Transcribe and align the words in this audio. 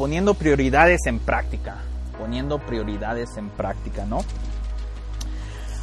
poniendo 0.00 0.32
prioridades 0.32 1.04
en 1.04 1.18
práctica. 1.18 1.76
Poniendo 2.18 2.58
prioridades 2.58 3.36
en 3.36 3.50
práctica, 3.50 4.06
¿no? 4.06 4.24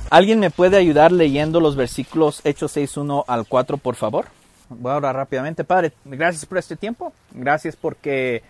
¿Alguien 0.09 0.39
me 0.39 0.49
puede 0.49 0.75
ayudar 0.75 1.11
leyendo 1.11 1.59
los 1.59 1.75
versículos 1.75 2.41
Hechos 2.43 2.75
6.1 2.75 3.25
al 3.27 3.45
4, 3.47 3.77
por 3.77 3.93
favor? 3.93 4.25
Voy 4.69 4.91
a 4.91 4.95
orar 4.95 5.15
rápidamente. 5.15 5.63
Padre, 5.63 5.93
gracias 6.03 6.47
por 6.47 6.57
este 6.57 6.75
tiempo. 6.75 7.13
Gracias 7.29 7.75
porque 7.75 8.41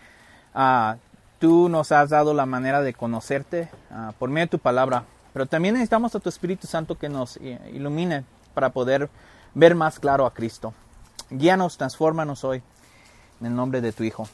ah, 0.55 0.95
tú 1.37 1.67
nos 1.67 1.91
has 1.91 2.11
dado 2.11 2.33
la 2.33 2.45
manera 2.45 2.81
de 2.81 2.93
conocerte 2.93 3.67
ah, 3.91 4.13
por 4.17 4.29
medio 4.29 4.45
de 4.45 4.51
tu 4.51 4.59
palabra. 4.59 5.03
Pero 5.33 5.47
también 5.47 5.73
necesitamos 5.73 6.15
a 6.15 6.21
tu 6.21 6.29
Espíritu 6.29 6.65
Santo 6.65 6.97
que 6.97 7.09
nos 7.09 7.35
eh, 7.41 7.59
ilumine 7.73 8.23
para 8.53 8.69
poder 8.69 9.09
ver 9.53 9.75
más 9.75 9.99
claro 9.99 10.25
a 10.25 10.33
Cristo. 10.33 10.73
Guíanos, 11.29 11.77
transfórmanos 11.77 12.45
hoy 12.45 12.63
en 13.41 13.47
el 13.47 13.53
nombre 13.53 13.81
de 13.81 13.91
tu 13.91 14.05
Hijo. 14.05 14.29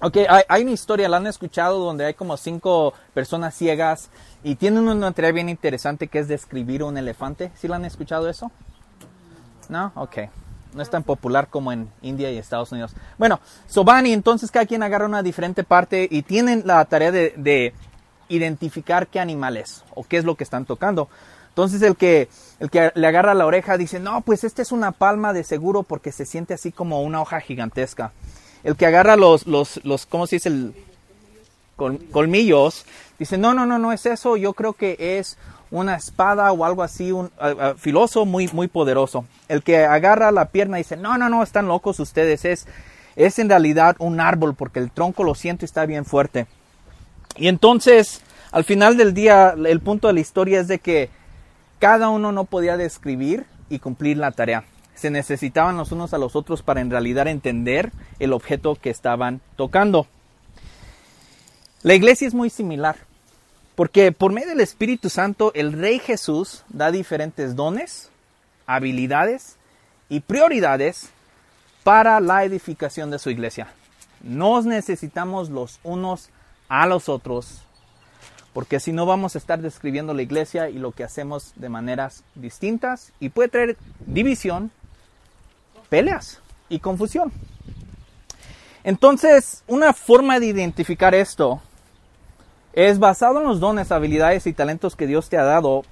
Ok, 0.00 0.18
hay, 0.48 0.62
una 0.62 0.72
historia, 0.72 1.08
la 1.08 1.18
han 1.18 1.26
escuchado, 1.26 1.78
donde 1.78 2.04
hay 2.04 2.14
como 2.14 2.36
cinco 2.36 2.94
personas 3.14 3.54
ciegas 3.54 4.10
y 4.42 4.56
tienen 4.56 4.88
una 4.88 5.12
teoría 5.12 5.32
bien 5.32 5.48
interesante 5.48 6.08
que 6.08 6.18
es 6.18 6.28
describir 6.28 6.82
un 6.82 6.98
elefante. 6.98 7.52
¿Sí 7.54 7.68
la 7.68 7.76
han 7.76 7.84
escuchado 7.84 8.28
eso? 8.28 8.50
¿No? 9.68 9.92
Ok. 9.94 10.18
No 10.74 10.82
es 10.82 10.90
tan 10.90 11.04
popular 11.04 11.46
como 11.48 11.70
en 11.70 11.88
India 12.02 12.30
y 12.32 12.38
Estados 12.38 12.72
Unidos. 12.72 12.92
Bueno, 13.16 13.38
so 13.68 13.84
van 13.84 14.06
y 14.06 14.12
entonces 14.12 14.50
cada 14.50 14.66
quien 14.66 14.82
agarra 14.82 15.06
una 15.06 15.22
diferente 15.22 15.62
parte 15.62 16.08
y 16.10 16.22
tienen 16.22 16.64
la 16.66 16.84
tarea 16.86 17.12
de, 17.12 17.32
de 17.36 17.72
identificar 18.28 19.06
qué 19.06 19.20
animal 19.20 19.56
es 19.56 19.84
o 19.94 20.02
qué 20.02 20.16
es 20.16 20.24
lo 20.24 20.34
que 20.34 20.44
están 20.44 20.64
tocando. 20.64 21.08
Entonces 21.50 21.80
el 21.82 21.94
que, 21.94 22.28
el 22.58 22.68
que 22.68 22.90
le 22.96 23.06
agarra 23.06 23.32
la 23.32 23.46
oreja 23.46 23.78
dice, 23.78 24.00
no, 24.00 24.22
pues 24.22 24.42
esta 24.42 24.60
es 24.60 24.72
una 24.72 24.90
palma 24.90 25.32
de 25.32 25.44
seguro 25.44 25.84
porque 25.84 26.10
se 26.10 26.26
siente 26.26 26.52
así 26.52 26.72
como 26.72 27.02
una 27.02 27.22
hoja 27.22 27.40
gigantesca. 27.40 28.12
El 28.64 28.76
que 28.76 28.86
agarra 28.86 29.16
los, 29.16 29.46
los, 29.46 29.80
los 29.84 30.06
¿cómo 30.06 30.26
se 30.26 30.36
dice? 30.36 30.48
El, 30.48 30.74
colmillos, 31.76 32.84
dice, 33.18 33.38
no, 33.38 33.54
no, 33.54 33.66
no, 33.66 33.78
no 33.78 33.92
es 33.92 34.06
eso, 34.06 34.36
yo 34.36 34.52
creo 34.52 34.74
que 34.74 35.18
es 35.18 35.36
una 35.70 35.96
espada 35.96 36.52
o 36.52 36.64
algo 36.64 36.82
así, 36.82 37.10
un 37.10 37.30
filoso 37.78 38.24
muy, 38.24 38.48
muy 38.52 38.68
poderoso. 38.68 39.24
El 39.48 39.62
que 39.62 39.84
agarra 39.84 40.30
la 40.30 40.46
pierna 40.46 40.76
dice, 40.76 40.96
no, 40.96 41.18
no, 41.18 41.28
no, 41.28 41.42
están 41.42 41.66
locos 41.66 41.98
ustedes, 41.98 42.44
es, 42.44 42.66
es 43.16 43.38
en 43.38 43.48
realidad 43.48 43.96
un 43.98 44.20
árbol 44.20 44.54
porque 44.54 44.78
el 44.78 44.90
tronco 44.90 45.24
lo 45.24 45.34
siento 45.34 45.64
y 45.64 45.66
está 45.66 45.84
bien 45.86 46.04
fuerte. 46.04 46.46
Y 47.36 47.48
entonces, 47.48 48.20
al 48.52 48.64
final 48.64 48.96
del 48.96 49.14
día, 49.14 49.54
el 49.66 49.80
punto 49.80 50.06
de 50.06 50.14
la 50.14 50.20
historia 50.20 50.60
es 50.60 50.68
de 50.68 50.78
que 50.78 51.10
cada 51.80 52.08
uno 52.08 52.30
no 52.30 52.44
podía 52.44 52.76
describir 52.76 53.44
y 53.68 53.80
cumplir 53.80 54.18
la 54.18 54.30
tarea. 54.30 54.64
Se 55.04 55.10
necesitaban 55.10 55.76
los 55.76 55.92
unos 55.92 56.14
a 56.14 56.18
los 56.18 56.34
otros 56.34 56.62
para 56.62 56.80
en 56.80 56.90
realidad 56.90 57.28
entender 57.28 57.92
el 58.20 58.32
objeto 58.32 58.74
que 58.74 58.88
estaban 58.88 59.42
tocando. 59.54 60.06
La 61.82 61.92
iglesia 61.92 62.26
es 62.26 62.32
muy 62.32 62.48
similar, 62.48 62.96
porque 63.74 64.12
por 64.12 64.32
medio 64.32 64.48
del 64.48 64.62
Espíritu 64.62 65.10
Santo 65.10 65.52
el 65.54 65.74
Rey 65.74 65.98
Jesús 65.98 66.64
da 66.70 66.90
diferentes 66.90 67.54
dones, 67.54 68.08
habilidades 68.64 69.56
y 70.08 70.20
prioridades 70.20 71.10
para 71.82 72.18
la 72.20 72.44
edificación 72.44 73.10
de 73.10 73.18
su 73.18 73.28
iglesia. 73.28 73.68
Nos 74.22 74.64
necesitamos 74.64 75.50
los 75.50 75.80
unos 75.82 76.30
a 76.70 76.86
los 76.86 77.10
otros 77.10 77.60
porque 78.54 78.80
si 78.80 78.92
no 78.92 79.04
vamos 79.04 79.34
a 79.34 79.38
estar 79.38 79.60
describiendo 79.60 80.14
la 80.14 80.22
iglesia 80.22 80.70
y 80.70 80.78
lo 80.78 80.92
que 80.92 81.04
hacemos 81.04 81.52
de 81.56 81.68
maneras 81.68 82.22
distintas 82.36 83.12
y 83.18 83.30
puede 83.30 83.48
traer 83.48 83.76
división, 84.06 84.70
peleas 85.94 86.40
y 86.68 86.80
confusión. 86.80 87.30
Entonces, 88.82 89.62
una 89.68 89.92
forma 89.92 90.40
de 90.40 90.46
identificar 90.46 91.14
esto 91.14 91.62
es 92.72 92.98
basado 92.98 93.38
en 93.38 93.46
los 93.46 93.60
dones, 93.60 93.92
habilidades 93.92 94.48
y 94.48 94.52
talentos 94.52 94.96
que 94.96 95.06
Dios 95.06 95.28
te 95.28 95.38
ha 95.38 95.44
dado. 95.44 95.84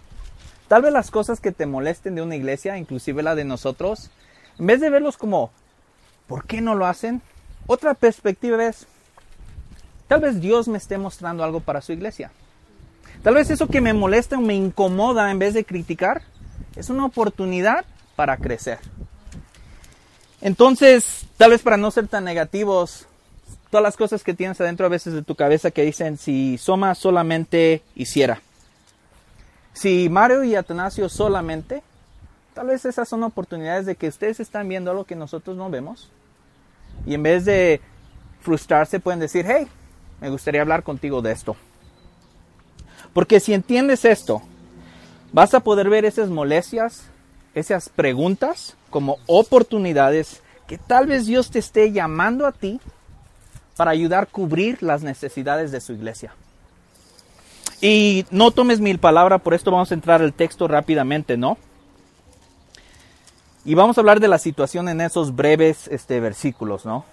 Tal 0.67 0.83
vez 0.83 0.93
las 0.93 1.13
cosas 1.13 1.39
que 1.39 1.53
te 1.53 1.67
molesten 1.67 2.17
de 2.17 2.23
una 2.23 2.35
iglesia, 2.35 2.79
inclusive 2.79 3.23
la 3.23 3.37
de 3.37 3.45
nosotros, 3.45 4.11
en 4.59 4.67
vez 4.67 4.81
de 4.81 4.91
verlos 4.91 5.17
como, 5.17 5.53
¿por 6.27 6.47
qué 6.47 6.61
no 6.61 6.75
lo 6.75 6.87
hacen? 6.87 7.23
Otra 7.69 7.95
perspectiva 7.95 8.67
es, 8.67 8.89
tal 10.09 10.21
vez 10.21 10.41
Dios 10.41 10.67
me 10.67 10.79
esté 10.79 10.99
mostrando 10.99 11.45
algo 11.45 11.61
para 11.61 11.81
su 11.81 11.93
iglesia. 11.93 12.33
Tal 13.23 13.35
vez 13.35 13.51
eso 13.51 13.69
que 13.69 13.81
me 13.81 13.93
molesta 13.93 14.37
o 14.37 14.41
me 14.41 14.55
incomoda 14.55 15.31
en 15.31 15.39
vez 15.39 15.55
de 15.55 15.65
criticar 15.65 16.23
es 16.75 16.91
una 16.91 17.07
oportunidad 17.07 17.85
para 18.17 18.37
crecer. 18.37 18.81
Entonces, 20.43 21.25
tal 21.37 21.53
vez 21.53 21.63
para 21.63 21.77
no 21.77 21.91
ser 21.93 22.09
tan 22.09 22.25
negativos, 22.25 23.07
todas 23.71 23.83
las 23.83 23.97
cosas 23.97 24.25
que 24.25 24.35
tienes 24.35 24.61
adentro 24.61 24.85
a 24.85 24.91
veces 24.91 25.15
de 25.15 25.23
tu 25.23 25.37
cabeza 25.37 25.71
que 25.71 25.85
dicen 25.85 26.19
si 26.19 26.59
Soma 26.59 26.95
solamente 26.95 27.83
hiciera. 27.95 28.43
Si 29.73 30.09
Mario 30.11 30.45
y 30.45 30.57
Atanasio 30.57 31.09
solamente, 31.09 31.83
tal 32.55 32.67
vez 32.67 32.85
esas 32.85 33.09
son 33.09 33.23
oportunidades 33.23 33.87
de 33.87 33.95
que 33.95 34.09
ustedes 34.09 34.41
están 34.41 34.69
viendo 34.69 34.91
algo 34.91 35.05
que 35.05 35.15
nosotros 35.17 35.57
no 35.57 35.71
vemos. 35.71 36.11
Y 37.07 37.15
en 37.15 37.23
vez 37.23 37.45
de 37.45 37.81
frustrarse 38.41 39.01
pueden 39.01 39.21
decir, 39.21 39.47
hey, 39.49 39.69
me 40.21 40.29
gustaría 40.29 40.61
hablar 40.61 40.83
contigo 40.83 41.23
de 41.23 41.33
esto. 41.33 41.57
Porque 43.15 43.39
si 43.41 43.55
entiendes 43.55 44.05
esto, 44.05 44.43
vas 45.33 45.55
a 45.55 45.61
poder 45.61 45.89
ver 45.89 46.05
esas 46.05 46.29
molestias, 46.29 47.05
esas 47.55 47.89
preguntas 47.89 48.77
como 48.91 49.19
oportunidades 49.27 50.43
que 50.67 50.79
tal 50.79 51.07
vez 51.07 51.27
Dios 51.27 51.51
te 51.51 51.59
esté 51.59 51.93
llamando 51.93 52.47
a 52.47 52.53
ti 52.53 52.81
para 53.77 53.91
ayudar 53.91 54.25
a 54.25 54.27
cubrir 54.27 54.83
las 54.83 55.03
necesidades 55.03 55.73
de 55.73 55.81
su 55.81 55.93
iglesia. 55.93 56.35
Y 57.81 58.27
no 58.31 58.53
tomes 58.53 58.81
mil 58.81 58.99
palabras, 58.99 59.43
por 59.43 59.55
esto 59.55 59.71
vamos 59.71 59.91
a 59.91 59.95
entrar 59.95 60.23
al 60.23 60.33
texto 60.33 60.69
rápidamente, 60.69 61.37
¿no? 61.37 61.59
Y 63.65 63.75
vamos 63.75 63.97
a 63.97 64.01
hablar 64.01 64.21
de 64.21 64.29
la 64.29 64.39
situación 64.39 64.89
en 64.89 65.01
esos 65.01 65.35
breves 65.35 65.89
este, 65.89 66.21
versículos, 66.21 66.85
¿no? 66.85 67.05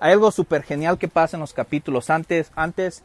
Hay 0.00 0.12
algo 0.12 0.30
súper 0.30 0.62
genial 0.62 0.98
que 0.98 1.08
pasa 1.08 1.36
en 1.36 1.40
los 1.40 1.54
capítulos 1.54 2.10
antes. 2.10 2.50
Antes 2.54 3.02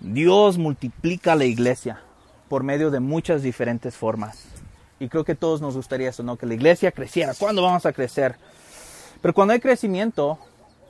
Dios 0.00 0.58
multiplica 0.58 1.34
la 1.34 1.46
iglesia 1.46 2.02
por 2.48 2.62
medio 2.62 2.90
de 2.90 3.00
muchas 3.00 3.42
diferentes 3.42 3.96
formas. 3.96 4.44
Y 5.00 5.08
creo 5.08 5.24
que 5.24 5.34
todos 5.34 5.60
nos 5.60 5.76
gustaría 5.76 6.10
eso, 6.10 6.22
¿no? 6.22 6.36
Que 6.36 6.46
la 6.46 6.54
iglesia 6.54 6.90
creciera. 6.92 7.34
¿Cuándo 7.34 7.62
vamos 7.62 7.86
a 7.86 7.92
crecer? 7.92 8.36
Pero 9.20 9.34
cuando 9.34 9.54
hay 9.54 9.60
crecimiento, 9.60 10.38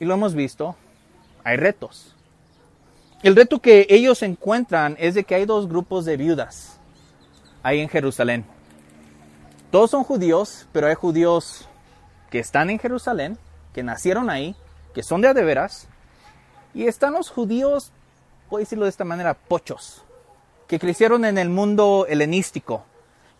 y 0.01 0.05
lo 0.05 0.15
hemos 0.15 0.35
visto, 0.35 0.77
hay 1.45 1.57
retos. 1.57 2.15
El 3.23 3.37
reto 3.37 3.61
que 3.61 3.87
ellos 3.91 4.23
encuentran 4.23 4.97
es 4.99 5.15
de 5.15 5.25
que 5.25 5.35
hay 5.35 5.45
dos 5.45 5.69
grupos 5.69 6.05
de 6.05 6.17
viudas 6.17 6.79
ahí 7.63 7.81
en 7.81 7.89
Jerusalén. 7.89 8.45
Todos 9.71 9.91
son 9.91 10.05
judíos, 10.05 10.67
pero 10.73 10.87
hay 10.87 10.95
judíos 10.95 11.69
que 12.31 12.39
están 12.39 12.71
en 12.71 12.79
Jerusalén, 12.79 13.37
que 13.75 13.83
nacieron 13.83 14.31
ahí, 14.31 14.55
que 14.95 15.03
son 15.03 15.21
de 15.21 15.29
adeveras, 15.29 15.89
y 16.75 16.87
están 16.87 17.15
los 17.15 17.29
judíos 17.29 17.93
voy 18.51 18.61
a 18.61 18.65
decirlo 18.65 18.85
de 18.85 18.91
esta 18.91 19.05
manera, 19.05 19.35
pochos, 19.35 20.03
que 20.67 20.79
crecieron 20.79 21.25
en 21.25 21.39
el 21.39 21.49
mundo 21.49 22.07
helenístico, 22.09 22.85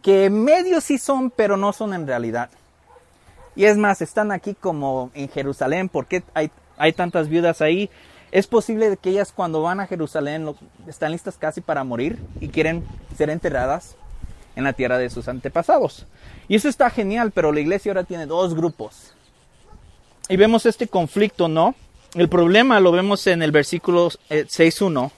que 0.09 0.31
medios 0.31 0.85
sí 0.85 0.97
son, 0.97 1.31
pero 1.31 1.59
no 1.59 1.75
son 1.75 1.93
en 1.93 2.07
realidad. 2.07 2.49
Y 3.55 3.67
es 3.67 3.77
más, 3.77 4.01
están 4.01 4.33
aquí 4.33 4.55
como 4.55 5.11
en 5.13 5.29
Jerusalén, 5.29 5.91
porque 5.91 6.23
hay, 6.33 6.51
hay 6.79 6.95
tantas 6.95 7.29
viudas 7.29 7.61
ahí? 7.61 7.91
Es 8.33 8.47
posible 8.47 8.97
que 8.97 9.11
ellas 9.11 9.35
cuando 9.37 9.61
van 9.61 9.81
a 9.81 9.87
Jerusalén 9.87 10.55
están 10.87 11.13
listas 11.13 11.37
casi 11.37 11.61
para 11.61 11.85
morir 11.85 12.19
y 12.41 12.49
quieren 12.49 12.87
ser 13.19 13.29
enterradas 13.29 13.97
en 14.57 14.65
la 14.65 14.73
tierra 14.73 14.97
de 14.97 15.11
sus 15.11 15.29
antepasados. 15.29 16.07
Y 16.49 16.57
eso 16.57 16.71
está 16.71 16.89
genial, 16.89 17.31
pero 17.31 17.53
la 17.53 17.61
iglesia 17.61 17.93
ahora 17.93 18.05
tiene 18.05 18.25
dos 18.25 18.55
grupos. 18.55 19.13
Y 20.31 20.39
vemos 20.39 20.65
este 20.65 20.89
conflicto, 20.89 21.49
¿no? 21.49 21.75
El 22.15 22.31
problema 22.31 22.81
lo 22.81 22.93
vemos 22.93 23.27
en 23.27 23.43
el 23.43 23.53
versículo 23.53 24.09
6.1. 24.31 25.07
Eh, 25.07 25.11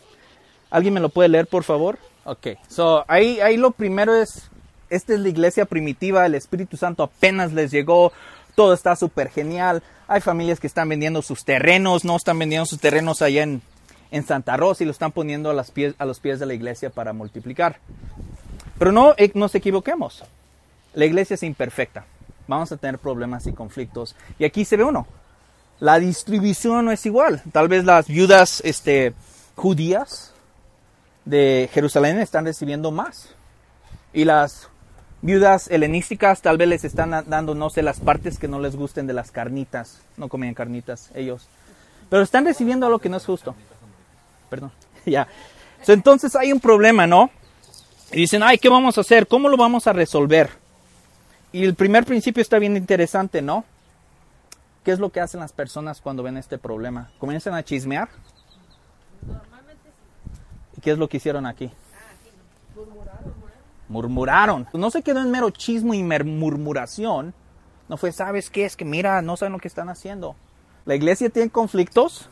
¿Alguien 0.69 0.95
me 0.95 1.01
lo 1.01 1.11
puede 1.11 1.29
leer, 1.29 1.47
por 1.47 1.63
favor? 1.63 1.97
Ok, 2.25 2.49
so 2.69 3.05
ahí, 3.09 3.41
ahí 3.41 3.57
lo 3.57 3.71
primero 3.71 4.15
es, 4.15 4.50
esta 4.91 5.15
es 5.15 5.21
la 5.21 5.29
iglesia 5.29 5.65
primitiva, 5.65 6.27
el 6.27 6.35
Espíritu 6.35 6.77
Santo 6.77 7.03
apenas 7.03 7.53
les 7.53 7.71
llegó, 7.71 8.13
todo 8.55 8.75
está 8.75 8.97
súper 8.97 9.31
genial. 9.31 9.83
Hay 10.09 10.21
familias 10.21 10.61
que 10.61 10.67
están 10.67 10.89
vendiendo 10.89 11.23
sus 11.23 11.45
terrenos, 11.45 12.05
no 12.05 12.17
están 12.17 12.39
vendiendo 12.39 12.67
sus 12.67 12.81
terrenos 12.81 13.23
allá 13.23 13.43
en, 13.43 13.63
en 14.11 14.27
Santa 14.27 14.57
Rosa 14.57 14.83
y 14.83 14.87
lo 14.87 14.93
están 14.93 15.13
poniendo 15.13 15.51
a, 15.51 15.55
las 15.55 15.73
a 15.99 16.05
los 16.05 16.21
pies 16.21 16.41
de 16.41 16.47
la 16.47 16.55
iglesia 16.55 16.91
para 16.91 17.13
multiplicar. 17.13 17.79
Pero 18.79 18.93
no 18.93 19.15
eh, 19.17 19.31
nos 19.35 19.55
equivoquemos. 19.55 20.25
La 20.95 21.05
iglesia 21.05 21.35
es 21.35 21.43
imperfecta. 21.43 22.05
Vamos 22.49 22.73
a 22.73 22.77
tener 22.77 22.99
problemas 22.99 23.47
y 23.47 23.53
conflictos. 23.53 24.17
Y 24.39 24.45
aquí 24.45 24.65
se 24.65 24.77
ve 24.77 24.85
uno 24.85 25.07
la 25.81 25.99
distribución 25.99 26.85
no 26.85 26.93
es 26.93 27.05
igual. 27.07 27.43
Tal 27.53 27.69
vez 27.69 27.85
las 27.85 28.07
viudas 28.07 28.61
este, 28.65 29.15
judías 29.57 30.33
de 31.25 31.69
Jerusalén 31.73 32.19
están 32.19 32.45
recibiendo 32.45 32.91
más. 32.91 33.31
Y 34.13 34.25
las 34.25 34.69
viudas 35.23 35.69
helenísticas 35.71 36.43
tal 36.43 36.59
vez 36.59 36.69
les 36.69 36.85
están 36.85 37.11
dando, 37.27 37.55
no 37.55 37.71
sé, 37.71 37.83
las 37.83 38.01
partes 38.01 38.39
que 38.39 38.49
no 38.49 38.59
les 38.61 38.77
gusten 38.77 39.07
de 39.07 39.13
las 39.13 39.31
carnitas. 39.31 40.03
No 40.17 40.29
comían 40.29 40.55
carnitas 40.55 41.11
ellos. 41.15 41.49
Pero 42.09 42.23
están 42.23 42.45
recibiendo 42.45 42.87
algo 42.87 42.99
que 42.99 43.09
no 43.09 43.17
es 43.17 43.25
justo. 43.25 43.55
Perdón. 44.49 44.73
ya. 45.07 45.29
entonces 45.87 46.35
hay 46.37 46.53
un 46.53 46.61
problema, 46.61 47.07
¿no? 47.07 47.31
Y 48.13 48.23
dicen, 48.23 48.43
ay, 48.43 48.59
¿qué 48.59 48.69
vamos 48.69 48.99
a 48.99 49.03
hacer? 49.03 49.29
¿Cómo 49.29 49.49
lo 49.49 49.57
vamos 49.57 49.87
a 49.87 49.93
resolver? 49.93 50.51
Y 51.53 51.65
el 51.65 51.75
primer 51.75 52.05
principio 52.05 52.41
está 52.41 52.59
bien 52.59 52.77
interesante, 52.77 53.43
¿no? 53.43 53.65
¿Qué 54.85 54.93
es 54.93 54.99
lo 54.99 55.11
que 55.11 55.21
hacen 55.21 55.41
las 55.41 55.53
personas 55.53 56.01
cuando 56.01 56.23
ven 56.23 56.37
este 56.37 56.59
problema? 56.59 57.11
¿Comienzan 57.19 57.55
a 57.55 57.63
chismear? 57.63 58.09
¿Y 60.77 60.81
qué 60.81 60.93
es 60.93 60.99
lo 60.99 61.09
que 61.09 61.19
hicieron 61.19 61.47
aquí? 61.47 61.71
Murmuraron. 63.91 64.69
No 64.73 64.91
se 64.91 65.03
quedó 65.03 65.21
en 65.21 65.33
mero 65.33 65.51
chismo 65.51 65.95
y 65.95 66.03
murmuración. 66.05 67.35
No 67.89 67.97
fue, 67.97 68.13
¿sabes 68.13 68.49
qué? 68.49 68.65
Es 68.65 68.77
que 68.77 68.85
mira, 68.85 69.21
no 69.21 69.37
saben 69.37 69.53
lo 69.53 69.59
que 69.59 69.67
están 69.67 69.89
haciendo. 69.89 70.37
La 70.85 70.95
iglesia 70.95 71.29
tiene 71.29 71.51
conflictos. 71.51 72.29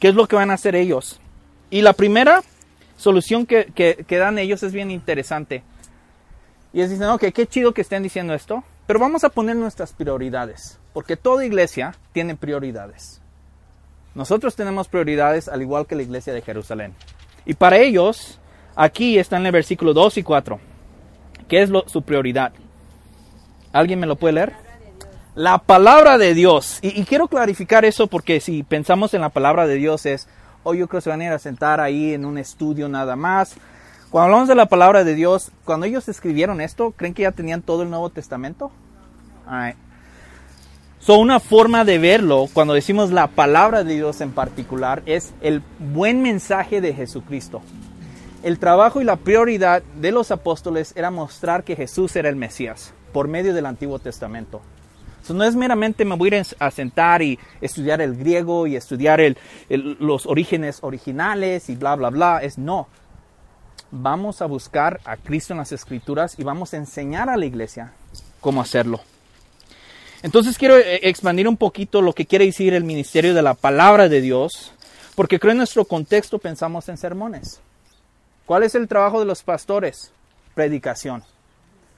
¿Qué 0.00 0.08
es 0.08 0.16
lo 0.16 0.26
que 0.26 0.34
van 0.34 0.50
a 0.50 0.54
hacer 0.54 0.74
ellos? 0.74 1.20
Y 1.70 1.82
la 1.82 1.92
primera 1.92 2.42
solución 2.96 3.46
que, 3.46 3.66
que, 3.66 4.18
dan 4.18 4.38
ellos 4.38 4.64
es 4.64 4.72
bien 4.72 4.90
interesante. 4.90 5.62
Y 6.72 6.80
ellos 6.80 6.90
dicen, 6.90 7.08
ok, 7.10 7.26
qué 7.32 7.46
chido 7.46 7.72
que 7.72 7.82
estén 7.82 8.02
diciendo 8.02 8.34
esto, 8.34 8.64
pero 8.88 8.98
vamos 8.98 9.22
a 9.22 9.28
poner 9.28 9.54
nuestras 9.54 9.92
prioridades, 9.92 10.80
porque 10.92 11.16
toda 11.16 11.46
iglesia 11.46 11.94
tiene 12.12 12.34
prioridades. 12.34 13.20
Nosotros 14.16 14.56
tenemos 14.56 14.88
prioridades 14.88 15.48
al 15.48 15.62
igual 15.62 15.86
que 15.86 15.94
la 15.94 16.02
iglesia 16.02 16.32
de 16.32 16.42
Jerusalén. 16.42 16.92
Y 17.46 17.54
para 17.54 17.78
ellos, 17.78 18.40
aquí 18.76 19.18
está 19.18 19.36
en 19.36 19.46
el 19.46 19.52
versículo 19.52 19.92
2 19.92 20.18
y 20.18 20.22
4. 20.22 20.60
¿Qué 21.48 21.62
es 21.62 21.70
su 21.86 22.02
prioridad? 22.02 22.52
¿Alguien 23.72 24.00
me 24.00 24.06
lo 24.06 24.16
puede 24.16 24.34
leer? 24.34 24.52
La 25.34 25.58
palabra 25.58 26.16
de 26.16 26.32
Dios. 26.32 26.78
Y, 26.80 27.04
quiero 27.04 27.26
clarificar 27.26 27.84
eso 27.84 28.06
porque 28.06 28.40
si 28.40 28.62
pensamos 28.62 29.14
en 29.14 29.20
la 29.20 29.30
palabra 29.30 29.66
de 29.66 29.74
Dios 29.74 30.06
es, 30.06 30.28
hoy 30.62 30.78
yo 30.78 30.86
creo 30.86 31.00
que 31.00 31.04
se 31.04 31.10
van 31.10 31.20
a 31.20 31.24
ir 31.24 31.32
a 31.32 31.38
sentar 31.38 31.80
ahí 31.80 32.14
en 32.14 32.24
un 32.24 32.38
estudio 32.38 32.88
nada 32.88 33.16
más. 33.16 33.56
Cuando 34.10 34.26
hablamos 34.26 34.48
de 34.48 34.54
la 34.54 34.66
palabra 34.66 35.02
de 35.02 35.16
Dios, 35.16 35.50
cuando 35.64 35.86
ellos 35.86 36.08
escribieron 36.08 36.60
esto, 36.60 36.92
¿creen 36.92 37.14
que 37.14 37.22
ya 37.22 37.32
tenían 37.32 37.62
todo 37.62 37.82
el 37.82 37.90
Nuevo 37.90 38.10
Testamento? 38.10 38.70
So, 41.00 41.18
una 41.18 41.40
forma 41.40 41.84
de 41.84 41.98
verlo, 41.98 42.48
cuando 42.52 42.72
decimos 42.72 43.10
la 43.10 43.26
palabra 43.26 43.82
de 43.82 43.94
Dios 43.94 44.20
en 44.20 44.30
particular, 44.30 45.02
es 45.04 45.34
el 45.42 45.62
buen 45.92 46.22
mensaje 46.22 46.80
de 46.80 46.94
Jesucristo. 46.94 47.60
El 48.44 48.60
trabajo 48.60 49.00
y 49.00 49.04
la 49.04 49.16
prioridad 49.16 49.82
de 49.82 50.12
los 50.12 50.30
apóstoles 50.30 50.92
era 50.94 51.10
mostrar 51.10 51.64
que 51.64 51.74
Jesús 51.74 52.14
era 52.14 52.28
el 52.28 52.36
Mesías 52.36 52.94
por 53.12 53.26
medio 53.26 53.54
del 53.54 53.66
Antiguo 53.66 53.98
Testamento 53.98 54.60
no 55.32 55.44
es 55.44 55.56
meramente 55.56 56.04
me 56.04 56.16
voy 56.16 56.30
a 56.58 56.70
sentar 56.70 57.22
y 57.22 57.38
estudiar 57.60 58.02
el 58.02 58.16
griego 58.16 58.66
y 58.66 58.76
estudiar 58.76 59.20
los 59.70 60.26
orígenes 60.26 60.78
originales 60.82 61.70
y 61.70 61.76
bla, 61.76 61.94
bla, 61.94 62.10
bla. 62.10 62.40
Es 62.42 62.58
no. 62.58 62.88
Vamos 63.90 64.42
a 64.42 64.46
buscar 64.46 65.00
a 65.04 65.16
Cristo 65.16 65.54
en 65.54 65.58
las 65.58 65.72
Escrituras 65.72 66.34
y 66.38 66.42
vamos 66.42 66.74
a 66.74 66.76
enseñar 66.76 67.30
a 67.30 67.36
la 67.36 67.46
iglesia 67.46 67.92
cómo 68.40 68.60
hacerlo. 68.60 69.00
Entonces 70.22 70.58
quiero 70.58 70.76
eh, 70.76 71.00
expandir 71.02 71.46
un 71.48 71.56
poquito 71.56 72.02
lo 72.02 72.12
que 72.12 72.26
quiere 72.26 72.46
decir 72.46 72.74
el 72.74 72.84
ministerio 72.84 73.34
de 73.34 73.42
la 73.42 73.54
palabra 73.54 74.08
de 74.08 74.20
Dios, 74.20 74.72
porque 75.14 75.38
creo 75.38 75.52
en 75.52 75.58
nuestro 75.58 75.84
contexto 75.84 76.38
pensamos 76.38 76.88
en 76.88 76.96
sermones. 76.96 77.60
¿Cuál 78.46 78.62
es 78.62 78.74
el 78.74 78.88
trabajo 78.88 79.20
de 79.20 79.26
los 79.26 79.42
pastores? 79.42 80.12
Predicación. 80.54 81.22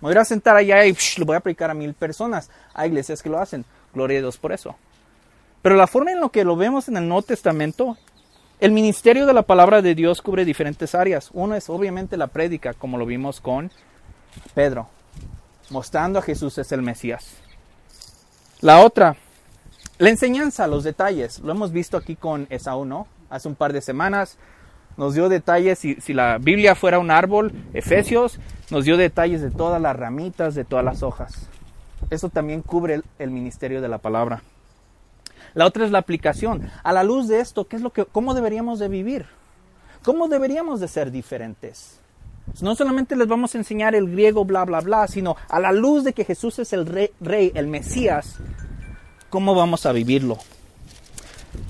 Me 0.00 0.08
voy 0.08 0.16
a 0.16 0.24
sentar 0.24 0.56
allá 0.56 0.84
y 0.84 0.96
voy 1.24 1.36
a 1.36 1.40
predicar 1.40 1.70
a 1.70 1.74
mil 1.74 1.94
personas. 1.94 2.50
Hay 2.74 2.88
iglesias 2.88 3.22
que 3.22 3.30
lo 3.30 3.38
hacen. 3.38 3.64
Gloria 3.92 4.18
a 4.18 4.22
Dios 4.22 4.36
por 4.38 4.52
eso. 4.52 4.76
Pero 5.62 5.74
la 5.74 5.86
forma 5.86 6.12
en 6.12 6.20
la 6.20 6.28
que 6.28 6.44
lo 6.44 6.56
vemos 6.56 6.88
en 6.88 6.96
el 6.96 7.08
Nuevo 7.08 7.22
Testamento, 7.22 7.96
el 8.60 8.70
ministerio 8.70 9.26
de 9.26 9.32
la 9.32 9.42
palabra 9.42 9.82
de 9.82 9.94
Dios 9.94 10.22
cubre 10.22 10.44
diferentes 10.44 10.94
áreas. 10.94 11.30
Uno 11.32 11.56
es 11.56 11.68
obviamente 11.68 12.16
la 12.16 12.28
prédica, 12.28 12.74
como 12.74 12.98
lo 12.98 13.06
vimos 13.06 13.40
con 13.40 13.72
Pedro, 14.54 14.88
mostrando 15.70 16.18
a 16.18 16.22
Jesús 16.22 16.56
es 16.58 16.70
el 16.70 16.82
Mesías. 16.82 17.34
La 18.60 18.80
otra, 18.80 19.16
la 19.98 20.10
enseñanza, 20.10 20.66
los 20.66 20.84
detalles. 20.84 21.40
Lo 21.40 21.52
hemos 21.52 21.72
visto 21.72 21.96
aquí 21.96 22.16
con 22.16 22.46
Esaú, 22.50 22.84
¿no? 22.84 23.08
Hace 23.28 23.48
un 23.48 23.56
par 23.56 23.72
de 23.72 23.80
semanas 23.80 24.38
nos 24.96 25.14
dio 25.14 25.28
detalles, 25.28 25.78
si, 25.78 25.96
si 25.96 26.14
la 26.14 26.38
Biblia 26.38 26.74
fuera 26.74 26.98
un 26.98 27.10
árbol, 27.10 27.52
Efesios, 27.74 28.38
nos 28.70 28.84
dio 28.84 28.96
detalles 28.96 29.42
de 29.42 29.50
todas 29.50 29.80
las 29.80 29.96
ramitas, 29.96 30.54
de 30.54 30.64
todas 30.64 30.84
las 30.84 31.02
hojas. 31.02 31.48
Eso 32.10 32.28
también 32.28 32.62
cubre 32.62 33.02
el, 33.18 33.30
ministerio 33.30 33.80
de 33.80 33.88
la 33.88 33.98
palabra. 33.98 34.42
La 35.54 35.66
otra 35.66 35.84
es 35.84 35.90
la 35.90 35.98
aplicación. 35.98 36.70
A 36.82 36.92
la 36.92 37.02
luz 37.02 37.28
de 37.28 37.40
esto, 37.40 37.66
¿qué 37.66 37.76
es 37.76 37.82
lo 37.82 37.90
que, 37.90 38.04
¿cómo 38.04 38.34
deberíamos 38.34 38.78
de 38.78 38.88
vivir? 38.88 39.26
¿Cómo 40.04 40.28
deberíamos 40.28 40.80
de 40.80 40.88
ser 40.88 41.10
diferentes? 41.10 42.00
No 42.60 42.76
solamente 42.76 43.16
les 43.16 43.26
vamos 43.26 43.54
a 43.54 43.58
enseñar 43.58 43.94
el 43.94 44.10
griego, 44.10 44.44
bla, 44.44 44.64
bla, 44.64 44.80
bla, 44.80 45.08
sino 45.08 45.36
a 45.48 45.58
la 45.58 45.72
luz 45.72 46.04
de 46.04 46.12
que 46.12 46.24
Jesús 46.24 46.58
es 46.60 46.72
el 46.72 46.86
rey, 46.86 47.10
rey 47.20 47.50
el 47.54 47.66
Mesías, 47.66 48.36
¿cómo 49.30 49.54
vamos 49.54 49.84
a 49.84 49.92
vivirlo? 49.92 50.38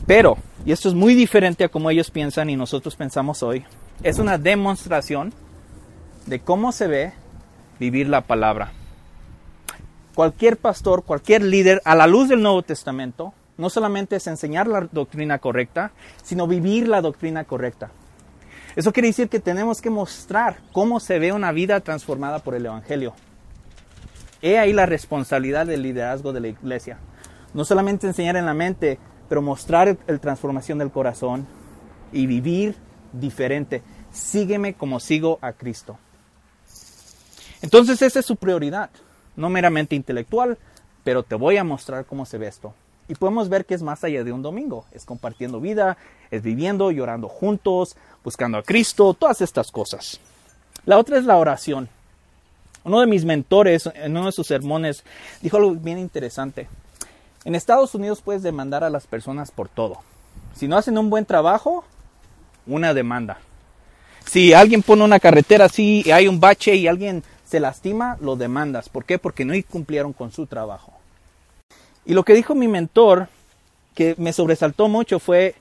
Pero, 0.06 0.38
y 0.64 0.72
esto 0.72 0.88
es 0.88 0.94
muy 0.94 1.14
diferente 1.14 1.64
a 1.64 1.68
como 1.68 1.90
ellos 1.90 2.10
piensan 2.10 2.50
y 2.50 2.56
nosotros 2.56 2.96
pensamos 2.96 3.42
hoy, 3.42 3.64
es 4.02 4.18
una 4.18 4.38
demostración 4.38 5.32
de 6.26 6.40
cómo 6.40 6.72
se 6.72 6.86
ve 6.86 7.12
vivir 7.78 8.08
la 8.08 8.22
palabra. 8.22 8.72
Cualquier 10.14 10.56
pastor, 10.56 11.04
cualquier 11.04 11.42
líder, 11.42 11.82
a 11.84 11.94
la 11.94 12.06
luz 12.06 12.28
del 12.28 12.42
Nuevo 12.42 12.62
Testamento, 12.62 13.34
no 13.58 13.70
solamente 13.70 14.16
es 14.16 14.26
enseñar 14.26 14.66
la 14.66 14.88
doctrina 14.90 15.38
correcta, 15.38 15.92
sino 16.22 16.46
vivir 16.46 16.88
la 16.88 17.00
doctrina 17.00 17.44
correcta. 17.44 17.90
Eso 18.76 18.92
quiere 18.92 19.08
decir 19.08 19.28
que 19.28 19.40
tenemos 19.40 19.80
que 19.80 19.88
mostrar 19.88 20.58
cómo 20.72 21.00
se 21.00 21.18
ve 21.18 21.32
una 21.32 21.52
vida 21.52 21.80
transformada 21.80 22.40
por 22.40 22.54
el 22.54 22.66
Evangelio. 22.66 23.14
He 24.42 24.58
ahí 24.58 24.74
la 24.74 24.84
responsabilidad 24.84 25.66
del 25.66 25.82
liderazgo 25.82 26.32
de 26.32 26.40
la 26.40 26.48
iglesia. 26.48 26.98
No 27.54 27.64
solamente 27.64 28.06
enseñar 28.06 28.36
en 28.36 28.44
la 28.44 28.52
mente, 28.52 28.98
pero 29.28 29.42
mostrar 29.42 29.96
la 30.06 30.18
transformación 30.18 30.78
del 30.78 30.90
corazón 30.90 31.46
y 32.12 32.26
vivir 32.26 32.76
diferente. 33.12 33.82
Sígueme 34.12 34.74
como 34.74 35.00
sigo 35.00 35.38
a 35.42 35.52
Cristo. 35.52 35.98
Entonces 37.62 38.00
esa 38.02 38.20
es 38.20 38.26
su 38.26 38.36
prioridad, 38.36 38.90
no 39.34 39.48
meramente 39.48 39.96
intelectual, 39.96 40.58
pero 41.04 41.22
te 41.22 41.34
voy 41.34 41.56
a 41.56 41.64
mostrar 41.64 42.04
cómo 42.04 42.26
se 42.26 42.38
ve 42.38 42.46
esto. 42.46 42.74
Y 43.08 43.14
podemos 43.14 43.48
ver 43.48 43.64
que 43.64 43.74
es 43.74 43.82
más 43.82 44.02
allá 44.02 44.24
de 44.24 44.32
un 44.32 44.42
domingo, 44.42 44.84
es 44.92 45.04
compartiendo 45.04 45.60
vida, 45.60 45.96
es 46.30 46.42
viviendo, 46.42 46.90
llorando 46.90 47.28
juntos, 47.28 47.96
buscando 48.24 48.58
a 48.58 48.62
Cristo, 48.62 49.14
todas 49.14 49.40
estas 49.40 49.70
cosas. 49.70 50.20
La 50.84 50.98
otra 50.98 51.18
es 51.18 51.24
la 51.24 51.36
oración. 51.36 51.88
Uno 52.84 53.00
de 53.00 53.06
mis 53.06 53.24
mentores 53.24 53.88
en 53.94 54.16
uno 54.16 54.26
de 54.26 54.32
sus 54.32 54.46
sermones 54.46 55.04
dijo 55.42 55.56
algo 55.56 55.72
bien 55.72 55.98
interesante. 55.98 56.68
En 57.46 57.54
Estados 57.54 57.94
Unidos 57.94 58.22
puedes 58.22 58.42
demandar 58.42 58.82
a 58.82 58.90
las 58.90 59.06
personas 59.06 59.52
por 59.52 59.68
todo. 59.68 59.98
Si 60.56 60.66
no 60.66 60.76
hacen 60.76 60.98
un 60.98 61.10
buen 61.10 61.24
trabajo, 61.24 61.84
una 62.66 62.92
demanda. 62.92 63.38
Si 64.24 64.52
alguien 64.52 64.82
pone 64.82 65.04
una 65.04 65.20
carretera 65.20 65.66
así 65.66 66.02
y 66.04 66.10
hay 66.10 66.26
un 66.26 66.40
bache 66.40 66.74
y 66.74 66.88
alguien 66.88 67.22
se 67.44 67.60
lastima, 67.60 68.16
lo 68.20 68.34
demandas. 68.34 68.88
¿Por 68.88 69.04
qué? 69.04 69.20
Porque 69.20 69.44
no 69.44 69.54
cumplieron 69.70 70.12
con 70.12 70.32
su 70.32 70.48
trabajo. 70.48 70.92
Y 72.04 72.14
lo 72.14 72.24
que 72.24 72.34
dijo 72.34 72.56
mi 72.56 72.66
mentor, 72.66 73.28
que 73.94 74.16
me 74.18 74.32
sobresaltó 74.32 74.88
mucho, 74.88 75.20
fue, 75.20 75.54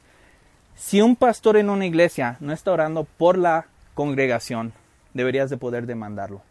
si 0.75 1.01
un 1.01 1.15
pastor 1.15 1.55
en 1.55 1.69
una 1.69 1.85
iglesia 1.85 2.37
no 2.39 2.51
está 2.51 2.71
orando 2.71 3.03
por 3.03 3.37
la 3.37 3.67
congregación, 3.93 4.73
deberías 5.13 5.51
de 5.51 5.57
poder 5.57 5.85
demandarlo, 5.85 6.41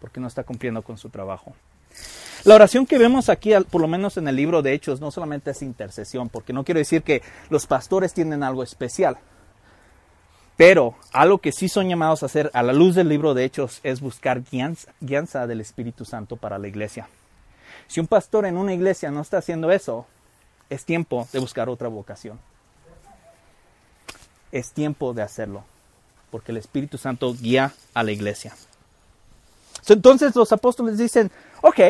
porque 0.00 0.18
no 0.18 0.26
está 0.26 0.42
cumpliendo 0.42 0.82
con 0.82 0.98
su 0.98 1.10
trabajo. 1.10 1.54
La 2.42 2.56
oración 2.56 2.84
que 2.84 2.98
vemos 2.98 3.28
aquí, 3.28 3.52
por 3.70 3.80
lo 3.80 3.88
menos 3.88 4.16
en 4.16 4.28
el 4.28 4.36
libro 4.36 4.60
de 4.60 4.74
Hechos, 4.74 5.00
no 5.00 5.10
solamente 5.10 5.52
es 5.52 5.62
intercesión, 5.62 6.28
porque 6.28 6.52
no 6.52 6.64
quiero 6.64 6.78
decir 6.78 7.02
que 7.02 7.22
los 7.48 7.66
pastores 7.66 8.12
tienen 8.12 8.42
algo 8.42 8.62
especial. 8.62 9.16
Pero 10.56 10.94
algo 11.12 11.38
que 11.38 11.52
sí 11.52 11.68
son 11.68 11.88
llamados 11.88 12.22
a 12.22 12.26
hacer 12.26 12.50
a 12.54 12.62
la 12.62 12.72
luz 12.72 12.94
del 12.94 13.08
libro 13.08 13.34
de 13.34 13.44
Hechos 13.44 13.80
es 13.82 14.00
buscar 14.00 14.42
guianza, 15.00 15.46
del 15.46 15.60
Espíritu 15.60 16.04
Santo 16.04 16.36
para 16.36 16.58
la 16.58 16.68
iglesia. 16.68 17.08
Si 17.88 18.00
un 18.00 18.06
pastor 18.06 18.46
en 18.46 18.56
una 18.56 18.72
iglesia 18.72 19.10
no 19.10 19.20
está 19.20 19.38
haciendo 19.38 19.70
eso, 19.70 20.06
es 20.70 20.84
tiempo 20.84 21.26
de 21.32 21.40
buscar 21.40 21.68
otra 21.68 21.88
vocación. 21.88 22.38
Es 24.52 24.72
tiempo 24.72 25.12
de 25.12 25.22
hacerlo, 25.22 25.64
porque 26.30 26.52
el 26.52 26.58
Espíritu 26.58 26.98
Santo 26.98 27.34
guía 27.34 27.72
a 27.92 28.02
la 28.02 28.12
iglesia. 28.12 28.54
Entonces 29.88 30.36
los 30.36 30.52
apóstoles 30.52 30.98
dicen, 30.98 31.30
ok, 31.62 31.80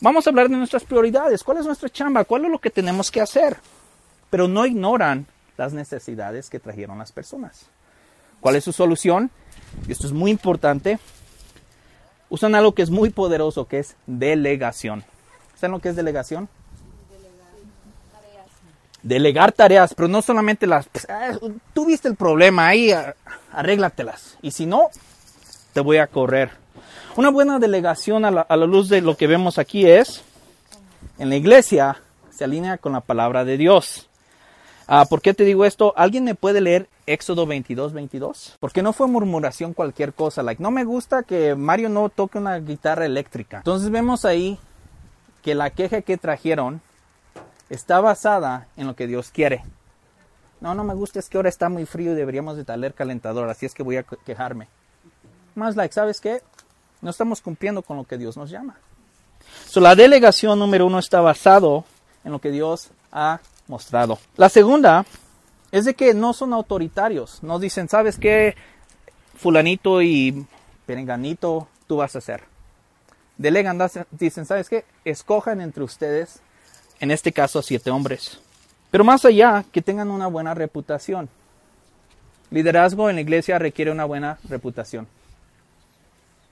vamos 0.00 0.26
a 0.26 0.30
hablar 0.30 0.48
de 0.48 0.56
nuestras 0.56 0.84
prioridades, 0.84 1.44
cuál 1.44 1.58
es 1.58 1.66
nuestra 1.66 1.88
chamba, 1.88 2.24
cuál 2.24 2.44
es 2.44 2.50
lo 2.50 2.58
que 2.58 2.70
tenemos 2.70 3.10
que 3.10 3.20
hacer. 3.20 3.56
Pero 4.30 4.48
no 4.48 4.66
ignoran 4.66 5.26
las 5.56 5.72
necesidades 5.72 6.48
que 6.50 6.58
trajeron 6.58 6.98
las 6.98 7.12
personas. 7.12 7.66
¿Cuál 8.40 8.56
es 8.56 8.64
su 8.64 8.72
solución? 8.72 9.30
Y 9.86 9.92
esto 9.92 10.06
es 10.06 10.12
muy 10.12 10.30
importante. 10.30 10.98
Usan 12.28 12.54
algo 12.54 12.74
que 12.74 12.82
es 12.82 12.90
muy 12.90 13.10
poderoso, 13.10 13.66
que 13.66 13.80
es 13.80 13.96
delegación. 14.06 15.04
¿Saben 15.56 15.72
lo 15.72 15.80
que 15.80 15.90
es 15.90 15.96
delegación? 15.96 16.48
Delegar 19.02 19.52
tareas, 19.52 19.94
pero 19.94 20.08
no 20.08 20.22
solamente 20.22 20.66
las... 20.66 20.88
Pues, 20.88 21.08
ah, 21.08 21.38
tú 21.74 21.86
viste 21.86 22.08
el 22.08 22.16
problema 22.16 22.68
ahí, 22.68 22.92
arréglatelas. 23.52 24.38
Y 24.42 24.52
si 24.52 24.66
no, 24.66 24.90
te 25.72 25.80
voy 25.80 25.96
a 25.98 26.06
correr. 26.06 26.59
Una 27.16 27.30
buena 27.30 27.58
delegación 27.58 28.24
a 28.24 28.30
la, 28.30 28.66
luz 28.66 28.88
de 28.88 29.00
lo 29.00 29.16
que 29.16 29.26
vemos 29.26 29.58
aquí 29.58 29.84
es, 29.84 30.22
en 31.18 31.28
la 31.28 31.36
iglesia, 31.36 31.96
se 32.30 32.44
alinea 32.44 32.78
con 32.78 32.92
la 32.92 33.00
palabra 33.00 33.44
de 33.44 33.56
Dios. 33.56 34.08
Ah, 34.86 35.04
¿Por 35.08 35.20
qué 35.20 35.34
te 35.34 35.44
digo 35.44 35.64
esto? 35.64 35.92
¿Alguien 35.96 36.22
me 36.22 36.36
puede 36.36 36.60
leer 36.60 36.88
Éxodo 37.06 37.46
22, 37.46 37.92
22? 37.92 38.56
Porque 38.60 38.82
no 38.82 38.92
fue 38.92 39.08
murmuración 39.08 39.74
cualquier 39.74 40.14
cosa. 40.14 40.44
Like, 40.44 40.62
no 40.62 40.70
me 40.70 40.84
gusta 40.84 41.24
que 41.24 41.56
Mario 41.56 41.88
no 41.88 42.08
toque 42.10 42.38
una 42.38 42.58
guitarra 42.58 43.06
eléctrica. 43.06 43.58
Entonces 43.58 43.90
vemos 43.90 44.24
ahí 44.24 44.58
que 45.42 45.56
la 45.56 45.70
queja 45.70 46.02
que 46.02 46.16
trajeron 46.16 46.80
está 47.70 48.00
basada 48.00 48.68
en 48.76 48.86
lo 48.86 48.94
que 48.94 49.08
Dios 49.08 49.30
quiere. 49.30 49.64
No, 50.60 50.74
no 50.74 50.84
me 50.84 50.94
gusta, 50.94 51.18
es 51.18 51.28
que 51.28 51.38
ahora 51.38 51.48
está 51.48 51.68
muy 51.68 51.86
frío 51.86 52.12
y 52.12 52.16
deberíamos 52.16 52.56
de 52.56 52.64
traer 52.64 52.94
calentador, 52.94 53.48
así 53.48 53.66
es 53.66 53.74
que 53.74 53.82
voy 53.82 53.96
a 53.96 54.02
quejarme. 54.02 54.68
Más 55.54 55.74
like, 55.74 55.92
¿sabes 55.92 56.20
qué? 56.20 56.42
No 57.00 57.10
estamos 57.10 57.40
cumpliendo 57.40 57.82
con 57.82 57.96
lo 57.96 58.04
que 58.04 58.18
Dios 58.18 58.36
nos 58.36 58.50
llama. 58.50 58.76
So, 59.66 59.80
la 59.80 59.94
delegación 59.94 60.58
número 60.58 60.86
uno 60.86 60.98
está 60.98 61.20
basado 61.20 61.84
en 62.24 62.32
lo 62.32 62.40
que 62.40 62.50
Dios 62.50 62.90
ha 63.12 63.40
mostrado. 63.68 64.18
La 64.36 64.48
segunda 64.48 65.06
es 65.72 65.84
de 65.84 65.94
que 65.94 66.14
no 66.14 66.32
son 66.32 66.52
autoritarios. 66.52 67.42
No 67.42 67.58
dicen, 67.58 67.88
¿sabes 67.88 68.18
qué? 68.18 68.54
Fulanito 69.36 70.02
y 70.02 70.46
perenganito, 70.86 71.68
tú 71.86 71.96
vas 71.96 72.14
a 72.14 72.18
hacer. 72.18 72.42
Delegan, 73.38 73.78
dicen, 74.10 74.44
¿sabes 74.44 74.68
qué? 74.68 74.84
Escojan 75.04 75.60
entre 75.60 75.82
ustedes, 75.82 76.40
en 76.98 77.10
este 77.10 77.32
caso, 77.32 77.62
siete 77.62 77.90
hombres. 77.90 78.38
Pero 78.90 79.04
más 79.04 79.24
allá, 79.24 79.64
que 79.72 79.80
tengan 79.80 80.10
una 80.10 80.26
buena 80.26 80.52
reputación. 80.52 81.28
Liderazgo 82.50 83.08
en 83.08 83.16
la 83.16 83.22
iglesia 83.22 83.58
requiere 83.58 83.92
una 83.92 84.04
buena 84.04 84.38
reputación. 84.48 85.06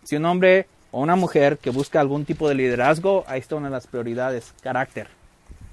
Si 0.09 0.17
un 0.17 0.25
hombre 0.25 0.67
o 0.91 1.03
una 1.03 1.17
mujer 1.17 1.59
que 1.59 1.69
busca 1.69 2.01
algún 2.01 2.25
tipo 2.25 2.49
de 2.49 2.55
liderazgo, 2.55 3.25
ahí 3.27 3.41
está 3.41 3.57
una 3.57 3.67
de 3.67 3.73
las 3.73 3.87
prioridades, 3.87 4.55
carácter, 4.63 5.09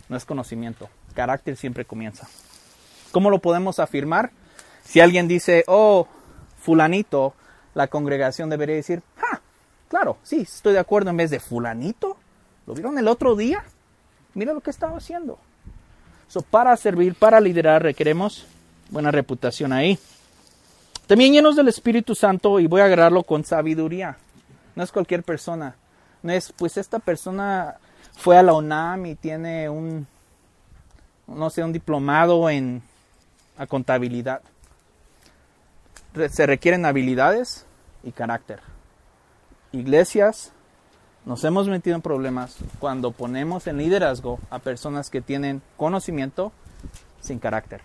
no 0.10 0.18
es 0.18 0.25
conocimiento 0.25 0.89
carácter 1.15 1.56
siempre 1.56 1.86
comienza. 1.86 2.27
¿Cómo 3.12 3.32
lo 3.32 3.39
podemos 3.39 3.80
afirmar? 3.80 4.30
Si 4.84 5.00
alguien 5.00 5.27
dice, 5.27 5.63
oh, 5.68 6.08
fulanito, 6.60 7.34
la 7.74 7.88
congregación 7.88 8.50
debería 8.50 8.75
decir, 8.75 9.01
ah, 9.18 9.39
claro, 9.88 10.18
sí, 10.22 10.42
estoy 10.42 10.74
de 10.74 10.80
acuerdo 10.80 11.10
en 11.10 11.18
vez 11.18 11.32
de 11.32 11.39
fulanito. 11.39 12.18
¿Lo 12.68 12.74
vieron 12.74 12.98
el 13.00 13.08
otro 13.08 13.36
día? 13.36 13.63
Mira 14.36 14.54
lo 14.54 14.62
que 14.62 14.70
estaba 14.70 14.98
haciendo. 14.98 15.39
Para 16.51 16.75
servir, 16.75 17.15
para 17.15 17.39
liderar, 17.39 17.82
requeremos 17.82 18.46
buena 18.89 19.10
reputación 19.10 19.72
ahí. 19.72 19.98
También 21.08 21.32
llenos 21.32 21.56
del 21.56 21.70
Espíritu 21.70 22.13
Santo 22.13 22.60
y 22.60 22.68
voy 22.68 22.82
a 22.82 22.86
agarrarlo 22.86 23.24
con 23.24 23.46
sabiduría. 23.46 24.18
No 24.75 24.84
es 24.84 24.91
cualquier 24.91 25.24
persona. 25.24 25.75
No 26.22 26.32
es, 26.32 26.51
pues 26.51 26.77
esta 26.77 27.00
persona 27.00 27.75
fue 28.17 28.38
a 28.38 28.44
la 28.44 28.53
UNAM 28.53 29.05
y 29.05 29.15
tiene 29.15 29.70
un 29.70 30.08
no 31.27 31.50
sé, 31.50 31.63
un 31.63 31.74
diplomado 31.74 32.50
en 32.50 32.82
contabilidad. 33.67 34.41
Se 36.29 36.46
requieren 36.46 36.86
habilidades 36.86 37.65
y 38.03 38.12
carácter. 38.12 38.62
Iglesias, 39.72 40.51
nos 41.25 41.44
hemos 41.44 41.67
metido 41.67 41.96
en 41.96 42.01
problemas 42.01 42.58
cuando 42.79 43.12
ponemos 43.12 43.67
en 43.67 43.77
liderazgo 43.77 44.39
a 44.50 44.60
personas 44.60 45.10
que 45.10 45.22
tienen 45.22 45.62
conocimiento 45.77 46.51
sin 47.20 47.39
carácter. 47.39 47.82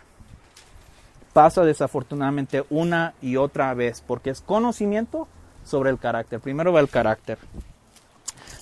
Pasa 1.32 1.62
desafortunadamente 1.62 2.64
una 2.70 3.14
y 3.22 3.36
otra 3.36 3.72
vez 3.74 4.02
porque 4.06 4.30
es 4.30 4.40
conocimiento 4.40 5.26
sobre 5.70 5.90
el 5.90 5.98
carácter. 5.98 6.40
Primero 6.40 6.72
va 6.72 6.80
el 6.80 6.88
carácter. 6.88 7.38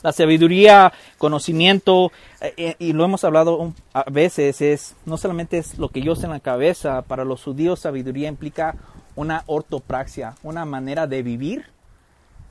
La 0.02 0.12
sabiduría, 0.12 0.92
conocimiento, 1.16 2.12
eh, 2.40 2.54
eh, 2.56 2.76
y 2.78 2.92
lo 2.92 3.04
hemos 3.04 3.24
hablado 3.24 3.72
a 3.92 4.04
veces, 4.08 4.60
es 4.60 4.94
no 5.06 5.16
solamente 5.16 5.58
es 5.58 5.76
lo 5.76 5.88
que 5.88 6.02
yo 6.02 6.14
sé 6.14 6.26
en 6.26 6.32
la 6.32 6.40
cabeza, 6.40 7.02
para 7.02 7.24
los 7.24 7.42
judíos 7.42 7.80
sabiduría 7.80 8.28
implica 8.28 8.76
una 9.16 9.42
ortopraxia, 9.46 10.36
una 10.44 10.64
manera 10.64 11.08
de 11.08 11.22
vivir 11.24 11.66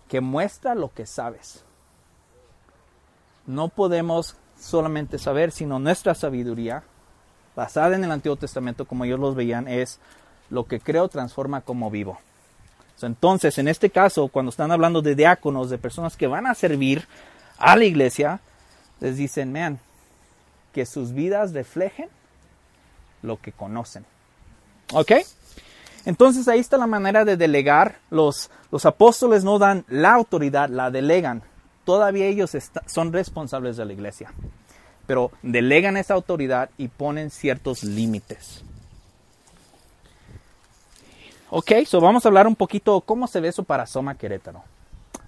que 0.10 0.20
muestra 0.20 0.76
lo 0.76 0.92
que 0.94 1.06
sabes. 1.06 1.64
No 3.46 3.70
podemos 3.70 4.36
solamente 4.60 5.18
saber, 5.18 5.52
sino 5.52 5.80
nuestra 5.80 6.16
sabiduría, 6.16 6.84
basada 7.56 7.96
en 7.96 8.04
el 8.04 8.12
Antiguo 8.12 8.36
Testamento 8.36 8.86
como 8.86 9.06
ellos 9.06 9.20
los 9.20 9.36
veían, 9.36 9.70
es 9.70 10.00
lo 10.50 10.66
que 10.66 10.82
creo 10.82 11.08
transforma 11.08 11.62
como 11.62 11.90
vivo. 11.90 12.20
Entonces, 13.02 13.58
en 13.58 13.68
este 13.68 13.90
caso, 13.90 14.28
cuando 14.28 14.50
están 14.50 14.72
hablando 14.72 15.02
de 15.02 15.16
diáconos, 15.16 15.70
de 15.70 15.78
personas 15.78 16.18
que 16.18 16.28
van 16.28 16.48
a 16.48 16.56
servir, 16.56 17.08
a 17.58 17.76
la 17.76 17.86
iglesia, 17.86 18.40
les 19.00 19.18
dicen, 19.18 19.52
man, 19.52 19.80
que 20.74 20.86
sus 20.86 21.14
vidas 21.14 21.54
reflejen 21.54 22.10
lo 23.22 23.42
que 23.42 23.52
conocen. 23.52 24.06
¿Ok? 24.94 25.14
Entonces 26.06 26.48
ahí 26.48 26.60
está 26.60 26.78
la 26.78 26.88
manera 26.88 27.26
de 27.26 27.36
delegar. 27.36 28.00
Los, 28.10 28.50
los 28.72 28.86
apóstoles 28.86 29.44
no 29.44 29.60
dan 29.60 29.86
la 29.90 30.14
autoridad, 30.14 30.70
la 30.70 30.92
delegan. 30.92 31.42
Todavía 31.84 32.26
ellos 32.26 32.56
son 32.86 33.12
responsables 33.12 33.78
de 33.78 33.86
la 33.86 33.94
iglesia. 33.94 34.32
Pero 35.06 35.32
delegan 35.42 35.98
esa 35.98 36.14
autoridad 36.14 36.70
y 36.78 36.90
ponen 36.90 37.30
ciertos 37.30 37.84
límites. 37.84 38.64
Ok, 41.50 41.72
so 41.86 42.02
vamos 42.02 42.26
a 42.26 42.28
hablar 42.28 42.46
un 42.46 42.58
poquito 42.58 43.00
cómo 43.00 43.26
se 43.26 43.40
ve 43.40 43.48
eso 43.48 43.64
para 43.64 43.88
Soma 43.88 44.18
Querétaro. 44.18 44.64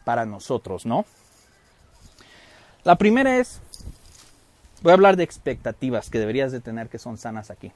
Para 0.03 0.25
nosotros, 0.25 0.85
¿no? 0.85 1.05
La 2.83 2.97
primera 2.97 3.37
es, 3.37 3.61
voy 4.81 4.91
a 4.91 4.95
hablar 4.95 5.15
de 5.15 5.23
expectativas 5.23 6.09
que 6.09 6.19
deberías 6.19 6.51
de 6.51 6.59
tener 6.59 6.89
que 6.89 6.99
son 6.99 7.17
sanas 7.17 7.49
aquí. 7.49 7.71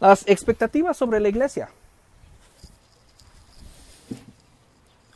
Las 0.00 0.26
expectativas 0.28 0.96
sobre 0.96 1.20
la 1.20 1.30
iglesia. 1.30 1.70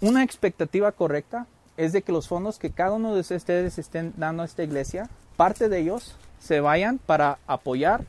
Una 0.01 0.23
expectativa 0.23 0.93
correcta 0.93 1.47
es 1.77 1.93
de 1.93 2.01
que 2.01 2.13
los 2.13 2.27
fondos 2.27 2.59
que 2.59 2.71
cada 2.71 2.93
uno 2.93 3.15
de 3.15 3.21
ustedes 3.21 3.79
estén 3.79 4.15
dando 4.17 4.43
a 4.43 4.47
esta 4.47 4.63
iglesia, 4.63 5.11
parte 5.37 5.69
de 5.69 5.81
ellos 5.81 6.17
se 6.39 6.61
vayan 6.61 6.99
para 6.99 7.39
apoyar 7.47 8.05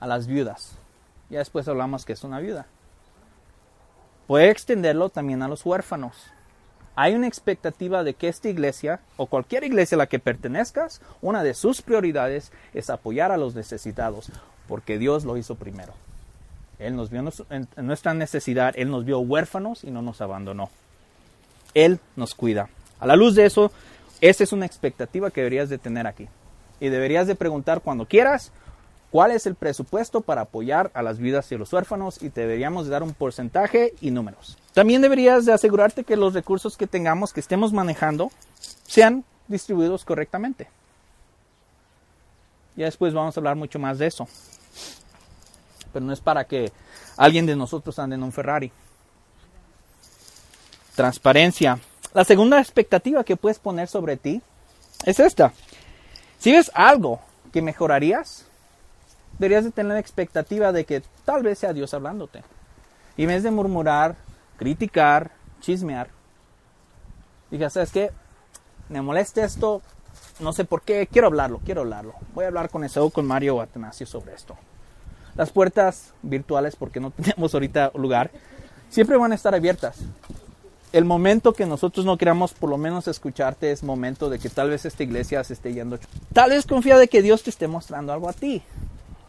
a 0.00 0.06
las 0.06 0.26
viudas. 0.26 0.72
Ya 1.30 1.38
después 1.38 1.66
hablamos 1.66 2.04
que 2.04 2.12
es 2.12 2.24
una 2.24 2.40
viuda. 2.40 2.66
Puede 4.30 4.50
extenderlo 4.50 5.08
también 5.08 5.42
a 5.42 5.48
los 5.48 5.66
huérfanos 5.66 6.14
hay 7.02 7.14
una 7.14 7.28
expectativa 7.28 8.04
de 8.04 8.12
que 8.12 8.28
esta 8.28 8.50
iglesia 8.50 9.00
o 9.16 9.24
cualquier 9.24 9.64
iglesia 9.64 9.94
a 9.96 10.00
la 10.00 10.06
que 10.06 10.18
pertenezcas, 10.18 11.00
una 11.22 11.42
de 11.42 11.54
sus 11.54 11.80
prioridades 11.80 12.52
es 12.74 12.90
apoyar 12.90 13.32
a 13.32 13.38
los 13.38 13.54
necesitados, 13.54 14.30
porque 14.68 14.98
Dios 14.98 15.24
lo 15.24 15.38
hizo 15.38 15.54
primero. 15.54 15.94
Él 16.78 16.96
nos 16.96 17.08
vio 17.08 17.24
en 17.48 17.68
nuestra 17.86 18.12
necesidad, 18.12 18.74
Él 18.76 18.90
nos 18.90 19.06
vio 19.06 19.20
huérfanos 19.20 19.82
y 19.82 19.90
no 19.90 20.02
nos 20.02 20.20
abandonó. 20.20 20.68
Él 21.72 22.00
nos 22.16 22.34
cuida. 22.34 22.68
A 22.98 23.06
la 23.06 23.16
luz 23.16 23.34
de 23.34 23.46
eso, 23.46 23.72
esa 24.20 24.44
es 24.44 24.52
una 24.52 24.66
expectativa 24.66 25.30
que 25.30 25.40
deberías 25.40 25.70
de 25.70 25.78
tener 25.78 26.06
aquí. 26.06 26.28
Y 26.80 26.90
deberías 26.90 27.26
de 27.26 27.34
preguntar 27.34 27.80
cuando 27.80 28.04
quieras, 28.04 28.52
cuál 29.10 29.32
es 29.32 29.46
el 29.46 29.54
presupuesto 29.54 30.20
para 30.20 30.42
apoyar 30.42 30.90
a 30.94 31.02
las 31.02 31.18
vidas 31.18 31.50
y 31.52 31.56
los 31.56 31.72
huérfanos 31.72 32.22
y 32.22 32.30
te 32.30 32.42
deberíamos 32.42 32.88
dar 32.88 33.02
un 33.02 33.12
porcentaje 33.12 33.94
y 34.00 34.10
números. 34.10 34.56
También 34.72 35.02
deberías 35.02 35.44
de 35.44 35.52
asegurarte 35.52 36.04
que 36.04 36.16
los 36.16 36.34
recursos 36.34 36.76
que 36.76 36.86
tengamos, 36.86 37.32
que 37.32 37.40
estemos 37.40 37.72
manejando, 37.72 38.30
sean 38.86 39.24
distribuidos 39.48 40.04
correctamente. 40.04 40.68
Ya 42.76 42.84
después 42.84 43.12
vamos 43.12 43.36
a 43.36 43.40
hablar 43.40 43.56
mucho 43.56 43.78
más 43.78 43.98
de 43.98 44.06
eso. 44.06 44.28
Pero 45.92 46.04
no 46.04 46.12
es 46.12 46.20
para 46.20 46.44
que 46.44 46.72
alguien 47.16 47.46
de 47.46 47.56
nosotros 47.56 47.98
ande 47.98 48.14
en 48.14 48.22
un 48.22 48.32
Ferrari. 48.32 48.70
Transparencia. 50.94 51.80
La 52.14 52.24
segunda 52.24 52.60
expectativa 52.60 53.24
que 53.24 53.36
puedes 53.36 53.58
poner 53.58 53.88
sobre 53.88 54.16
ti 54.16 54.40
es 55.04 55.18
esta. 55.18 55.52
Si 56.38 56.52
ves 56.52 56.70
algo 56.74 57.20
que 57.52 57.60
mejorarías, 57.60 58.46
deberías 59.40 59.64
de 59.64 59.70
tener 59.70 59.94
la 59.94 59.98
expectativa 59.98 60.70
de 60.70 60.84
que 60.84 61.02
tal 61.24 61.42
vez 61.42 61.58
sea 61.58 61.72
Dios 61.72 61.94
hablándote. 61.94 62.44
Y 63.16 63.22
en 63.22 63.30
vez 63.30 63.42
de 63.42 63.50
murmurar, 63.50 64.14
criticar, 64.58 65.30
chismear, 65.60 66.10
diga, 67.50 67.70
¿sabes 67.70 67.90
qué? 67.90 68.10
Me 68.90 69.00
molesta 69.00 69.42
esto, 69.42 69.80
no 70.40 70.52
sé 70.52 70.66
por 70.66 70.82
qué, 70.82 71.08
quiero 71.10 71.28
hablarlo, 71.28 71.60
quiero 71.64 71.80
hablarlo. 71.80 72.14
Voy 72.34 72.44
a 72.44 72.48
hablar 72.48 72.68
con 72.68 72.84
Esaú, 72.84 73.10
con 73.10 73.26
Mario 73.26 73.56
o 73.56 73.60
Atanasio 73.62 74.06
sobre 74.06 74.34
esto. 74.34 74.58
Las 75.36 75.50
puertas 75.50 76.12
virtuales, 76.20 76.76
porque 76.76 77.00
no 77.00 77.10
tenemos 77.10 77.54
ahorita 77.54 77.92
lugar, 77.94 78.30
siempre 78.90 79.16
van 79.16 79.32
a 79.32 79.36
estar 79.36 79.54
abiertas. 79.54 80.00
El 80.92 81.06
momento 81.06 81.54
que 81.54 81.64
nosotros 81.64 82.04
no 82.04 82.18
queramos 82.18 82.52
por 82.52 82.68
lo 82.68 82.76
menos 82.76 83.08
escucharte 83.08 83.70
es 83.70 83.82
momento 83.82 84.28
de 84.28 84.38
que 84.38 84.50
tal 84.50 84.68
vez 84.68 84.84
esta 84.84 85.02
iglesia 85.02 85.42
se 85.44 85.54
esté 85.54 85.72
yendo. 85.72 85.98
Tal 86.34 86.50
vez 86.50 86.66
confía 86.66 86.98
de 86.98 87.08
que 87.08 87.22
Dios 87.22 87.42
te 87.42 87.48
esté 87.48 87.68
mostrando 87.68 88.12
algo 88.12 88.28
a 88.28 88.34
ti. 88.34 88.62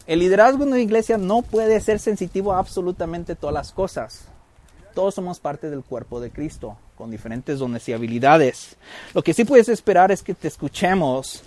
El 0.08 0.20
liderazgo 0.20 0.64
en 0.64 0.70
una 0.70 0.80
iglesia 0.80 1.18
no 1.18 1.44
puede 1.44 1.80
ser 1.80 2.00
sensitivo 2.00 2.54
a 2.54 2.60
absolutamente 2.60 3.36
todas 3.36 3.54
las 3.54 3.72
cosas. 3.72 4.26
Todos 4.96 5.16
somos 5.16 5.40
parte 5.40 5.70
del 5.70 5.84
cuerpo 5.84 6.20
de 6.20 6.32
Cristo, 6.32 6.76
con 6.98 7.12
diferentes 7.12 7.60
dones 7.60 7.88
y 7.88 7.94
habilidades. 7.94 8.78
Lo 9.14 9.22
que 9.22 9.34
sí 9.34 9.46
puedes 9.46 9.70
esperar 9.70 10.12
es 10.12 10.24
que 10.24 10.34
te 10.34 10.48
escuchemos, 10.48 11.44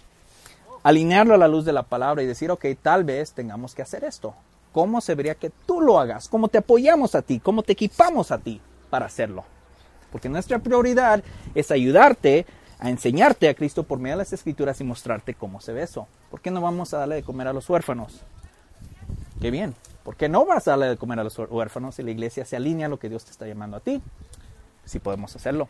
alinearlo 0.85 1.35
a 1.35 1.39
la 1.39 1.49
luz 1.49 1.65
de 1.65 1.73
la 1.73 1.83
palabra 1.83 2.23
y 2.23 2.27
decir, 2.27 2.51
ok, 2.51 2.65
tal 2.81 3.05
vez 3.05 3.33
tengamos 3.33 3.75
que 3.75 3.83
hacer 3.83 4.05
esto. 4.05 4.35
¿Cómo 4.73 5.01
se 5.01 5.15
vería 5.15 5.35
que 5.35 5.51
tú 5.67 5.81
lo 5.81 5.99
hagas? 5.99 6.29
¿Cómo 6.29 6.49
te 6.49 6.59
apoyamos 6.59 7.15
a 7.15 7.23
ti? 7.23 7.41
¿Cómo 7.41 7.63
te 7.63 7.73
equipamos 7.73 8.31
a 8.31 8.39
ti 8.39 8.61
para 8.89 9.07
hacerlo? 9.07 9.45
Porque 10.13 10.29
nuestra 10.29 10.61
prioridad 10.61 11.23
es 11.55 11.71
ayudarte 11.71 12.47
a 12.79 12.89
enseñarte 12.89 13.49
a 13.49 13.55
Cristo 13.55 13.83
por 13.83 13.99
medio 13.99 14.17
de 14.17 14.23
las 14.23 14.33
escrituras 14.33 14.81
y 14.81 14.85
mostrarte 14.85 15.35
cómo 15.35 15.61
se 15.61 15.73
ve 15.73 15.83
eso. 15.83 16.07
¿Por 16.31 16.41
qué 16.41 16.51
no 16.51 16.61
vamos 16.61 16.95
a 16.95 16.99
darle 16.99 17.17
de 17.17 17.23
comer 17.23 17.49
a 17.49 17.53
los 17.53 17.69
huérfanos? 17.69 18.23
Qué 19.45 19.51
bien. 19.51 19.75
¿Por 20.05 20.17
qué 20.17 20.31
no 20.31 20.47
vas 20.47 20.67
a 20.67 20.71
darle 20.71 20.87
de 20.87 20.97
comer 20.97 21.21
a 21.21 21.23
los 21.23 21.39
huérfanos 21.39 21.97
si 21.97 22.03
la 22.03 22.11
iglesia 22.11 22.47
se 22.47 22.57
alinea 22.57 22.87
a 22.87 22.89
lo 22.89 22.99
que 22.99 23.11
Dios 23.11 23.27
te 23.27 23.31
está 23.31 23.47
llamando 23.47 23.77
a 23.77 23.81
ti? 23.81 24.01
Si 24.87 25.01
podemos 25.01 25.37
hacerlo. 25.37 25.69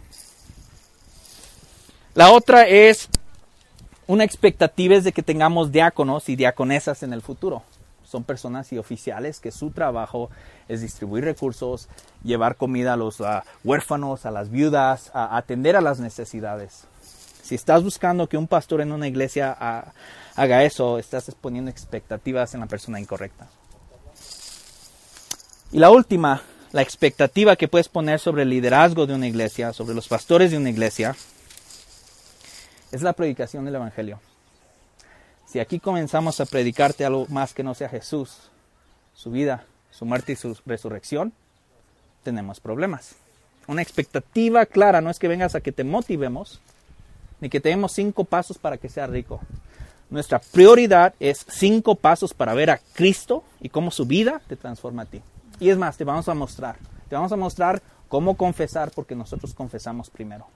La 2.15 2.31
otra 2.31 2.69
es 2.69 3.09
una 4.07 4.23
expectativa 4.23 4.95
es 4.95 5.03
de 5.03 5.11
que 5.11 5.25
tengamos 5.25 5.73
diáconos 5.73 6.29
y 6.29 6.37
diaconesas 6.37 7.03
en 7.03 7.13
el 7.13 7.21
futuro. 7.21 7.65
Son 8.05 8.23
personas 8.23 8.73
y 8.73 8.79
oficiales 8.79 9.41
que 9.41 9.51
su 9.51 9.73
trabajo 9.73 10.31
es 10.69 10.81
distribuir 10.81 11.25
recursos, 11.25 11.89
llevar 12.23 12.55
comida 12.55 12.93
a 12.93 12.97
los 12.97 13.21
huérfanos, 13.65 14.25
a 14.25 14.31
las 14.31 14.53
viudas, 14.53 15.11
a 15.15 15.37
atender 15.37 15.75
a 15.75 15.81
las 15.81 15.99
necesidades. 15.99 16.85
Si 17.43 17.57
estás 17.57 17.83
buscando 17.83 18.29
que 18.29 18.37
un 18.37 18.47
pastor 18.47 18.83
en 18.83 18.93
una 18.93 19.09
iglesia 19.09 19.53
haga 20.37 20.63
eso, 20.63 21.01
estás 21.01 21.29
poniendo 21.41 21.73
expectativas 21.73 22.55
en 22.55 22.61
la 22.61 22.67
persona 22.67 23.01
incorrecta. 23.01 23.49
Y 25.75 25.81
la 25.81 25.91
última, 25.91 26.41
la 26.71 26.83
expectativa 26.83 27.57
que 27.57 27.67
puedes 27.67 27.89
poner 27.89 28.21
sobre 28.21 28.45
el 28.45 28.51
liderazgo 28.51 29.09
de 29.09 29.15
una 29.15 29.27
iglesia, 29.27 29.73
sobre 29.73 29.93
los 29.93 30.07
pastores 30.07 30.53
de 30.53 30.57
una 30.57 30.71
iglesia, 30.71 31.17
es 32.93 33.03
la 33.03 33.13
predicación 33.13 33.65
del 33.65 33.75
Evangelio. 33.75 34.21
Si 35.49 35.59
aquí 35.59 35.81
comenzamos 35.81 36.39
a 36.39 36.47
predicarte 36.47 37.05
algo 37.05 37.27
más 37.29 37.55
que 37.55 37.65
no 37.65 37.75
sea 37.75 37.89
Jesús, 37.89 38.53
su 39.15 39.33
vida, 39.33 39.65
su 39.91 40.05
muerte 40.05 40.35
y 40.35 40.37
su 40.37 40.57
resurrección, 40.65 41.33
tenemos 42.23 42.61
problemas. 42.61 43.17
Una 43.67 43.83
expectativa 43.83 44.67
clara 44.67 45.01
no 45.01 45.11
es 45.11 45.19
que 45.19 45.27
vengas 45.27 45.57
a 45.57 45.61
que 45.61 45.73
te 45.73 45.83
motivemos, 45.83 46.61
ni 47.41 47.51
que 47.51 47.59
te 47.59 47.71
demos 47.71 47.91
cinco 47.91 48.23
pasos 48.23 48.59
para 48.59 48.77
que 48.77 48.89
sea 48.89 49.09
rico. 49.09 49.41
Nuestra 50.09 50.39
prioridad 50.39 51.15
es 51.19 51.45
cinco 51.49 51.97
pasos 51.97 52.33
para 52.33 52.55
ver 52.55 52.71
a 52.71 52.79
Cristo 52.93 53.43
y 53.61 53.71
cómo 53.71 53.91
su 53.91 54.07
vida 54.07 54.41
te 54.47 54.55
transforma 54.55 55.03
a 55.03 55.07
ti. 55.07 55.21
Y 55.61 55.71
es 55.71 55.79
más, 55.79 55.97
te 55.97 56.05
vamos 56.05 56.29
a 56.29 56.35
mostrar. 56.35 56.77
Te 57.09 57.15
vamos 57.15 57.33
a 57.33 57.37
mostrar 57.37 57.83
cómo 58.09 58.37
confesar 58.37 58.91
porque 58.91 59.15
nosotros 59.15 59.55
confesamos 59.55 60.11
primero. 60.11 60.47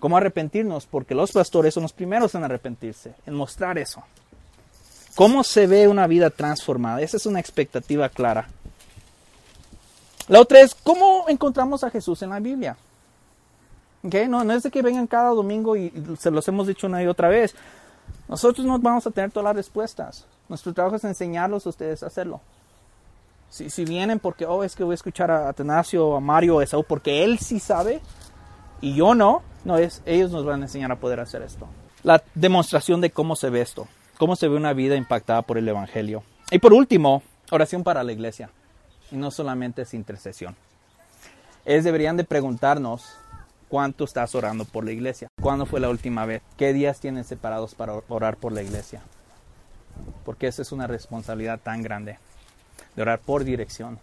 Cómo 0.00 0.16
arrepentirnos 0.16 0.86
porque 0.86 1.14
los 1.14 1.32
pastores 1.32 1.74
son 1.74 1.84
los 1.84 1.92
primeros 1.92 2.34
en 2.34 2.44
arrepentirse, 2.44 3.14
en 3.26 3.34
mostrar 3.34 3.78
eso. 3.78 4.02
¿Cómo 5.14 5.44
se 5.44 5.66
ve 5.66 5.86
una 5.86 6.06
vida 6.06 6.30
transformada? 6.30 7.00
Esa 7.00 7.16
es 7.16 7.26
una 7.26 7.40
expectativa 7.40 8.08
clara. 8.08 8.48
La 10.26 10.40
otra 10.40 10.60
es, 10.60 10.74
¿cómo 10.74 11.26
encontramos 11.28 11.84
a 11.84 11.90
Jesús 11.90 12.22
en 12.22 12.30
la 12.30 12.40
Biblia? 12.40 12.76
¿Okay? 14.02 14.26
No, 14.26 14.42
no 14.42 14.52
es 14.52 14.62
de 14.62 14.70
que 14.70 14.82
vengan 14.82 15.06
cada 15.06 15.30
domingo 15.30 15.76
y 15.76 15.92
se 16.18 16.30
los 16.30 16.46
hemos 16.48 16.66
dicho 16.66 16.86
una 16.86 17.02
y 17.02 17.06
otra 17.06 17.28
vez. 17.28 17.54
Nosotros 18.28 18.66
no 18.66 18.78
vamos 18.78 19.06
a 19.06 19.10
tener 19.10 19.30
todas 19.30 19.44
las 19.44 19.56
respuestas. 19.56 20.26
Nuestro 20.48 20.72
trabajo 20.72 20.96
es 20.96 21.04
enseñarlos 21.04 21.66
a 21.66 21.70
ustedes 21.70 22.02
a 22.02 22.06
hacerlo. 22.06 22.40
Si, 23.54 23.84
vienen 23.84 24.18
porque, 24.18 24.46
oh, 24.46 24.64
es 24.64 24.74
que 24.74 24.82
voy 24.82 24.94
a 24.94 24.96
escuchar 24.96 25.30
a 25.30 25.48
Atanasio, 25.48 26.16
a 26.16 26.20
Mario, 26.20 26.58
a 26.58 26.64
Esaú, 26.64 26.82
porque 26.82 27.22
él 27.22 27.38
sí 27.38 27.60
sabe 27.60 28.00
y 28.80 28.96
yo 28.96 29.14
no, 29.14 29.42
no 29.64 29.78
es, 29.78 30.02
ellos 30.06 30.32
nos 30.32 30.44
van 30.44 30.62
a 30.62 30.64
enseñar 30.64 30.90
a 30.90 30.98
poder 30.98 31.20
hacer 31.20 31.40
esto. 31.42 31.68
La 32.02 32.20
demostración 32.34 33.00
de 33.00 33.10
cómo 33.10 33.36
se 33.36 33.50
ve 33.50 33.60
esto, 33.60 33.86
cómo 34.18 34.34
se 34.34 34.48
ve 34.48 34.56
una 34.56 34.72
vida 34.72 34.96
impactada 34.96 35.42
por 35.42 35.56
el 35.56 35.68
Evangelio. 35.68 36.24
Y 36.50 36.58
por 36.58 36.72
último, 36.72 37.22
oración 37.52 37.84
para 37.84 38.02
la 38.02 38.10
iglesia. 38.10 38.50
Y 39.12 39.16
no 39.16 39.30
solamente 39.30 39.82
es 39.82 39.94
intercesión. 39.94 40.56
Es 41.64 41.84
deberían 41.84 42.16
de 42.16 42.24
preguntarnos 42.24 43.04
cuánto 43.68 44.02
estás 44.02 44.34
orando 44.34 44.64
por 44.64 44.84
la 44.84 44.90
iglesia. 44.90 45.28
¿Cuándo 45.40 45.64
fue 45.64 45.78
la 45.78 45.90
última 45.90 46.26
vez? 46.26 46.42
¿Qué 46.56 46.72
días 46.72 46.98
tienes 46.98 47.28
separados 47.28 47.76
para 47.76 47.94
orar 48.08 48.36
por 48.36 48.50
la 48.50 48.64
iglesia? 48.64 49.00
Porque 50.24 50.48
esa 50.48 50.62
es 50.62 50.72
una 50.72 50.88
responsabilidad 50.88 51.60
tan 51.62 51.82
grande 51.82 52.18
de 52.96 53.02
orar 53.02 53.20
por 53.20 53.44
dirección 53.44 53.98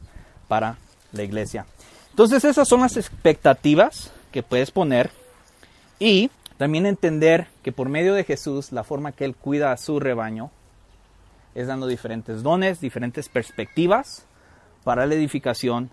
para 0.48 0.78
la 1.12 1.24
iglesia. 1.24 1.66
Entonces 2.10 2.44
esas 2.44 2.68
son 2.68 2.82
las 2.82 2.98
expectativas 2.98 4.12
que 4.32 4.44
puedes 4.44 4.72
poner 4.72 5.12
y 6.00 6.30
también 6.58 6.86
entender 6.86 7.48
que 7.64 7.72
por 7.72 7.90
medio 7.90 8.14
de 8.14 8.24
Jesús 8.24 8.72
la 8.72 8.84
forma 8.84 9.12
que 9.12 9.26
Él 9.26 9.36
cuida 9.36 9.72
a 9.72 9.78
su 9.78 10.00
rebaño 10.00 10.52
es 11.56 11.68
dando 11.68 11.88
diferentes 11.88 12.44
dones, 12.44 12.80
diferentes 12.80 13.30
perspectivas 13.30 14.26
para 14.84 15.06
la 15.06 15.16
edificación 15.16 15.90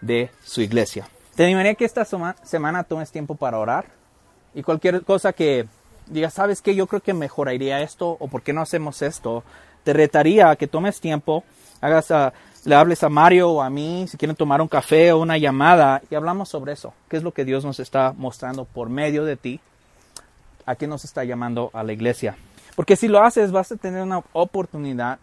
de 0.00 0.30
su 0.44 0.60
iglesia. 0.60 1.08
Te 1.34 1.44
animaría 1.44 1.74
que 1.74 1.84
esta 1.84 2.04
semana 2.04 2.84
tomes 2.84 3.12
tiempo 3.12 3.34
para 3.34 3.58
orar 3.58 3.86
y 4.54 4.62
cualquier 4.62 5.04
cosa 5.04 5.32
que 5.32 5.66
digas, 6.06 6.34
sabes 6.34 6.62
que 6.62 6.74
yo 6.74 6.86
creo 6.86 7.00
que 7.00 7.14
mejoraría 7.14 7.80
esto 7.80 8.16
o 8.18 8.28
por 8.28 8.42
qué 8.42 8.52
no 8.52 8.62
hacemos 8.62 9.02
esto, 9.02 9.44
te 9.84 9.92
retaría 9.92 10.50
a 10.50 10.56
que 10.56 10.66
tomes 10.66 11.00
tiempo 11.00 11.44
hagas 11.80 12.12
le 12.64 12.74
hables 12.74 13.02
a 13.02 13.08
Mario 13.08 13.50
o 13.50 13.62
a 13.62 13.70
mí, 13.70 14.06
si 14.08 14.16
quieren 14.16 14.36
tomar 14.36 14.60
un 14.60 14.68
café 14.68 15.12
o 15.12 15.20
una 15.20 15.38
llamada 15.38 16.02
y 16.10 16.14
hablamos 16.14 16.48
sobre 16.48 16.72
eso. 16.72 16.92
¿Qué 17.08 17.16
es 17.16 17.22
lo 17.22 17.32
que 17.32 17.44
Dios 17.44 17.64
nos 17.64 17.80
está 17.80 18.12
mostrando 18.16 18.64
por 18.64 18.88
medio 18.88 19.24
de 19.24 19.36
ti? 19.36 19.60
¿A 20.66 20.74
qué 20.74 20.86
nos 20.86 21.04
está 21.04 21.24
llamando 21.24 21.70
a 21.72 21.82
la 21.82 21.92
iglesia? 21.92 22.36
Porque 22.76 22.96
si 22.96 23.08
lo 23.08 23.22
haces 23.22 23.52
vas 23.52 23.72
a 23.72 23.76
tener 23.76 24.02
una 24.02 24.22
oportunidad 24.32 25.18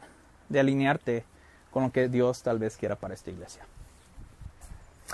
de 0.49 0.59
alinearte 0.59 1.23
con 1.71 1.83
lo 1.83 1.91
que 1.91 2.07
Dios 2.07 2.41
tal 2.41 2.57
vez 2.57 2.77
quiera 2.77 2.95
para 2.95 3.13
esta 3.13 3.29
iglesia. 3.29 3.65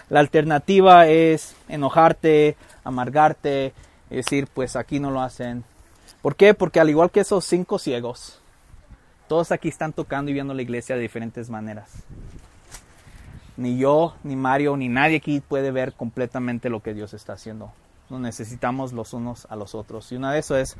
La 0.10 0.20
alternativa 0.20 1.08
es 1.08 1.56
enojarte, 1.68 2.56
amargarte, 2.84 3.74
decir, 4.10 4.48
pues 4.54 4.76
aquí 4.76 5.00
no 5.00 5.12
lo 5.12 5.22
hacen. 5.22 5.64
¿Por 6.22 6.36
qué? 6.36 6.54
Porque 6.54 6.80
al 6.80 6.90
igual 6.90 7.12
que 7.12 7.22
esos 7.22 7.46
cinco 7.46 7.80
ciegos, 7.80 8.41
todos 9.32 9.54
aquí 9.54 9.70
están 9.70 9.94
tocando 9.94 10.30
y 10.30 10.34
viendo 10.34 10.54
la 10.54 10.62
iglesia 10.62 10.98
de 10.98 11.02
diferentes 11.02 11.50
maneras. 11.50 12.04
Ni 13.56 13.78
yo, 13.78 14.14
ni 14.26 14.36
Mario, 14.36 14.76
ni 14.76 14.90
nadie 14.90 15.16
aquí 15.16 15.40
puede 15.40 15.72
ver 15.72 15.94
completamente 15.94 16.70
lo 16.70 16.82
que 16.82 16.94
Dios 16.94 17.14
está 17.14 17.32
haciendo. 17.32 17.72
Nos 18.10 18.20
necesitamos 18.20 18.92
los 18.92 19.14
unos 19.14 19.48
a 19.50 19.56
los 19.56 19.74
otros. 19.74 20.12
Y 20.12 20.18
una 20.18 20.34
de 20.34 20.40
eso 20.40 20.58
es 20.58 20.76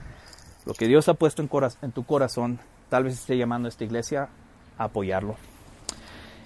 lo 0.66 0.74
que 0.74 0.90
Dios 0.90 1.08
ha 1.08 1.14
puesto 1.14 1.42
en, 1.42 1.92
tu 1.94 2.04
corazón. 2.04 2.60
Tal 2.90 3.06
vez 3.06 3.14
esté 3.14 3.38
llamando 3.38 3.68
a 3.68 3.70
esta 3.70 3.86
iglesia 3.86 4.28
a 4.78 4.84
apoyarlo. 4.84 5.38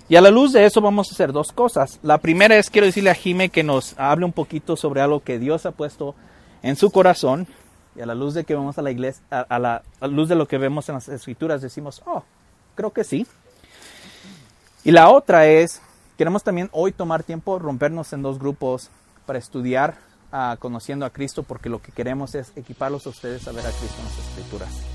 Y 0.08 0.16
a 0.16 0.22
la 0.22 0.30
luz 0.30 0.54
de 0.54 0.64
eso 0.64 0.82
vamos 0.82 1.08
a 1.10 1.16
hacer 1.16 1.32
dos 1.32 1.52
cosas. 1.54 2.00
La 2.04 2.20
primera 2.20 2.56
es 2.56 2.70
quiero 2.70 2.86
decirle 2.86 3.10
a 3.10 3.16
Jime 3.16 3.50
que 3.50 3.64
nos 3.64 3.98
hable 3.98 4.26
un 4.26 4.32
poquito 4.32 4.76
sobre 4.76 5.02
algo 5.02 5.22
que 5.22 5.40
Dios 5.40 5.66
ha 5.66 5.72
puesto 5.72 6.14
en 6.62 6.76
su 6.76 6.92
corazón 6.92 7.48
y 7.96 8.02
a 8.02 8.06
la 8.06 8.16
luz 8.16 8.34
de 8.34 8.44
que 8.44 8.56
vemos 8.56 8.78
a 8.78 8.82
la 8.82 8.92
iglesia, 8.92 9.24
a, 9.30 9.60
la, 9.60 9.84
luz 10.02 10.30
de 10.30 10.36
lo 10.36 10.48
que 10.48 10.58
vemos 10.58 10.90
en 10.90 10.96
las 10.96 11.08
escrituras, 11.10 11.62
decimos, 11.62 12.02
oh, 12.06 12.24
creo 12.76 12.92
que 12.92 13.04
sí. 13.04 13.26
Y 14.84 14.92
la 14.92 15.10
otra 15.10 15.48
es, 15.48 15.82
queremos 16.18 16.44
también 16.44 16.70
hoy 16.72 16.92
tomar 16.92 17.24
tiempo, 17.24 17.58
rompernos 17.58 18.14
en 18.14 18.22
dos 18.22 18.40
grupos 18.40 18.90
para 19.26 19.40
estudiar 19.40 19.96
conociendo 20.60 21.06
a 21.06 21.12
Cristo, 21.12 21.44
porque 21.44 21.70
lo 21.70 21.82
que 21.82 21.92
queremos 21.92 22.36
es 22.36 22.52
equiparlos 22.56 23.06
a 23.06 23.10
ustedes 23.10 23.48
a 23.48 23.52
ver 23.52 23.66
a 23.66 23.70
Cristo 23.70 23.96
en 24.00 24.06
las 24.06 24.18
escrituras. 24.18 24.95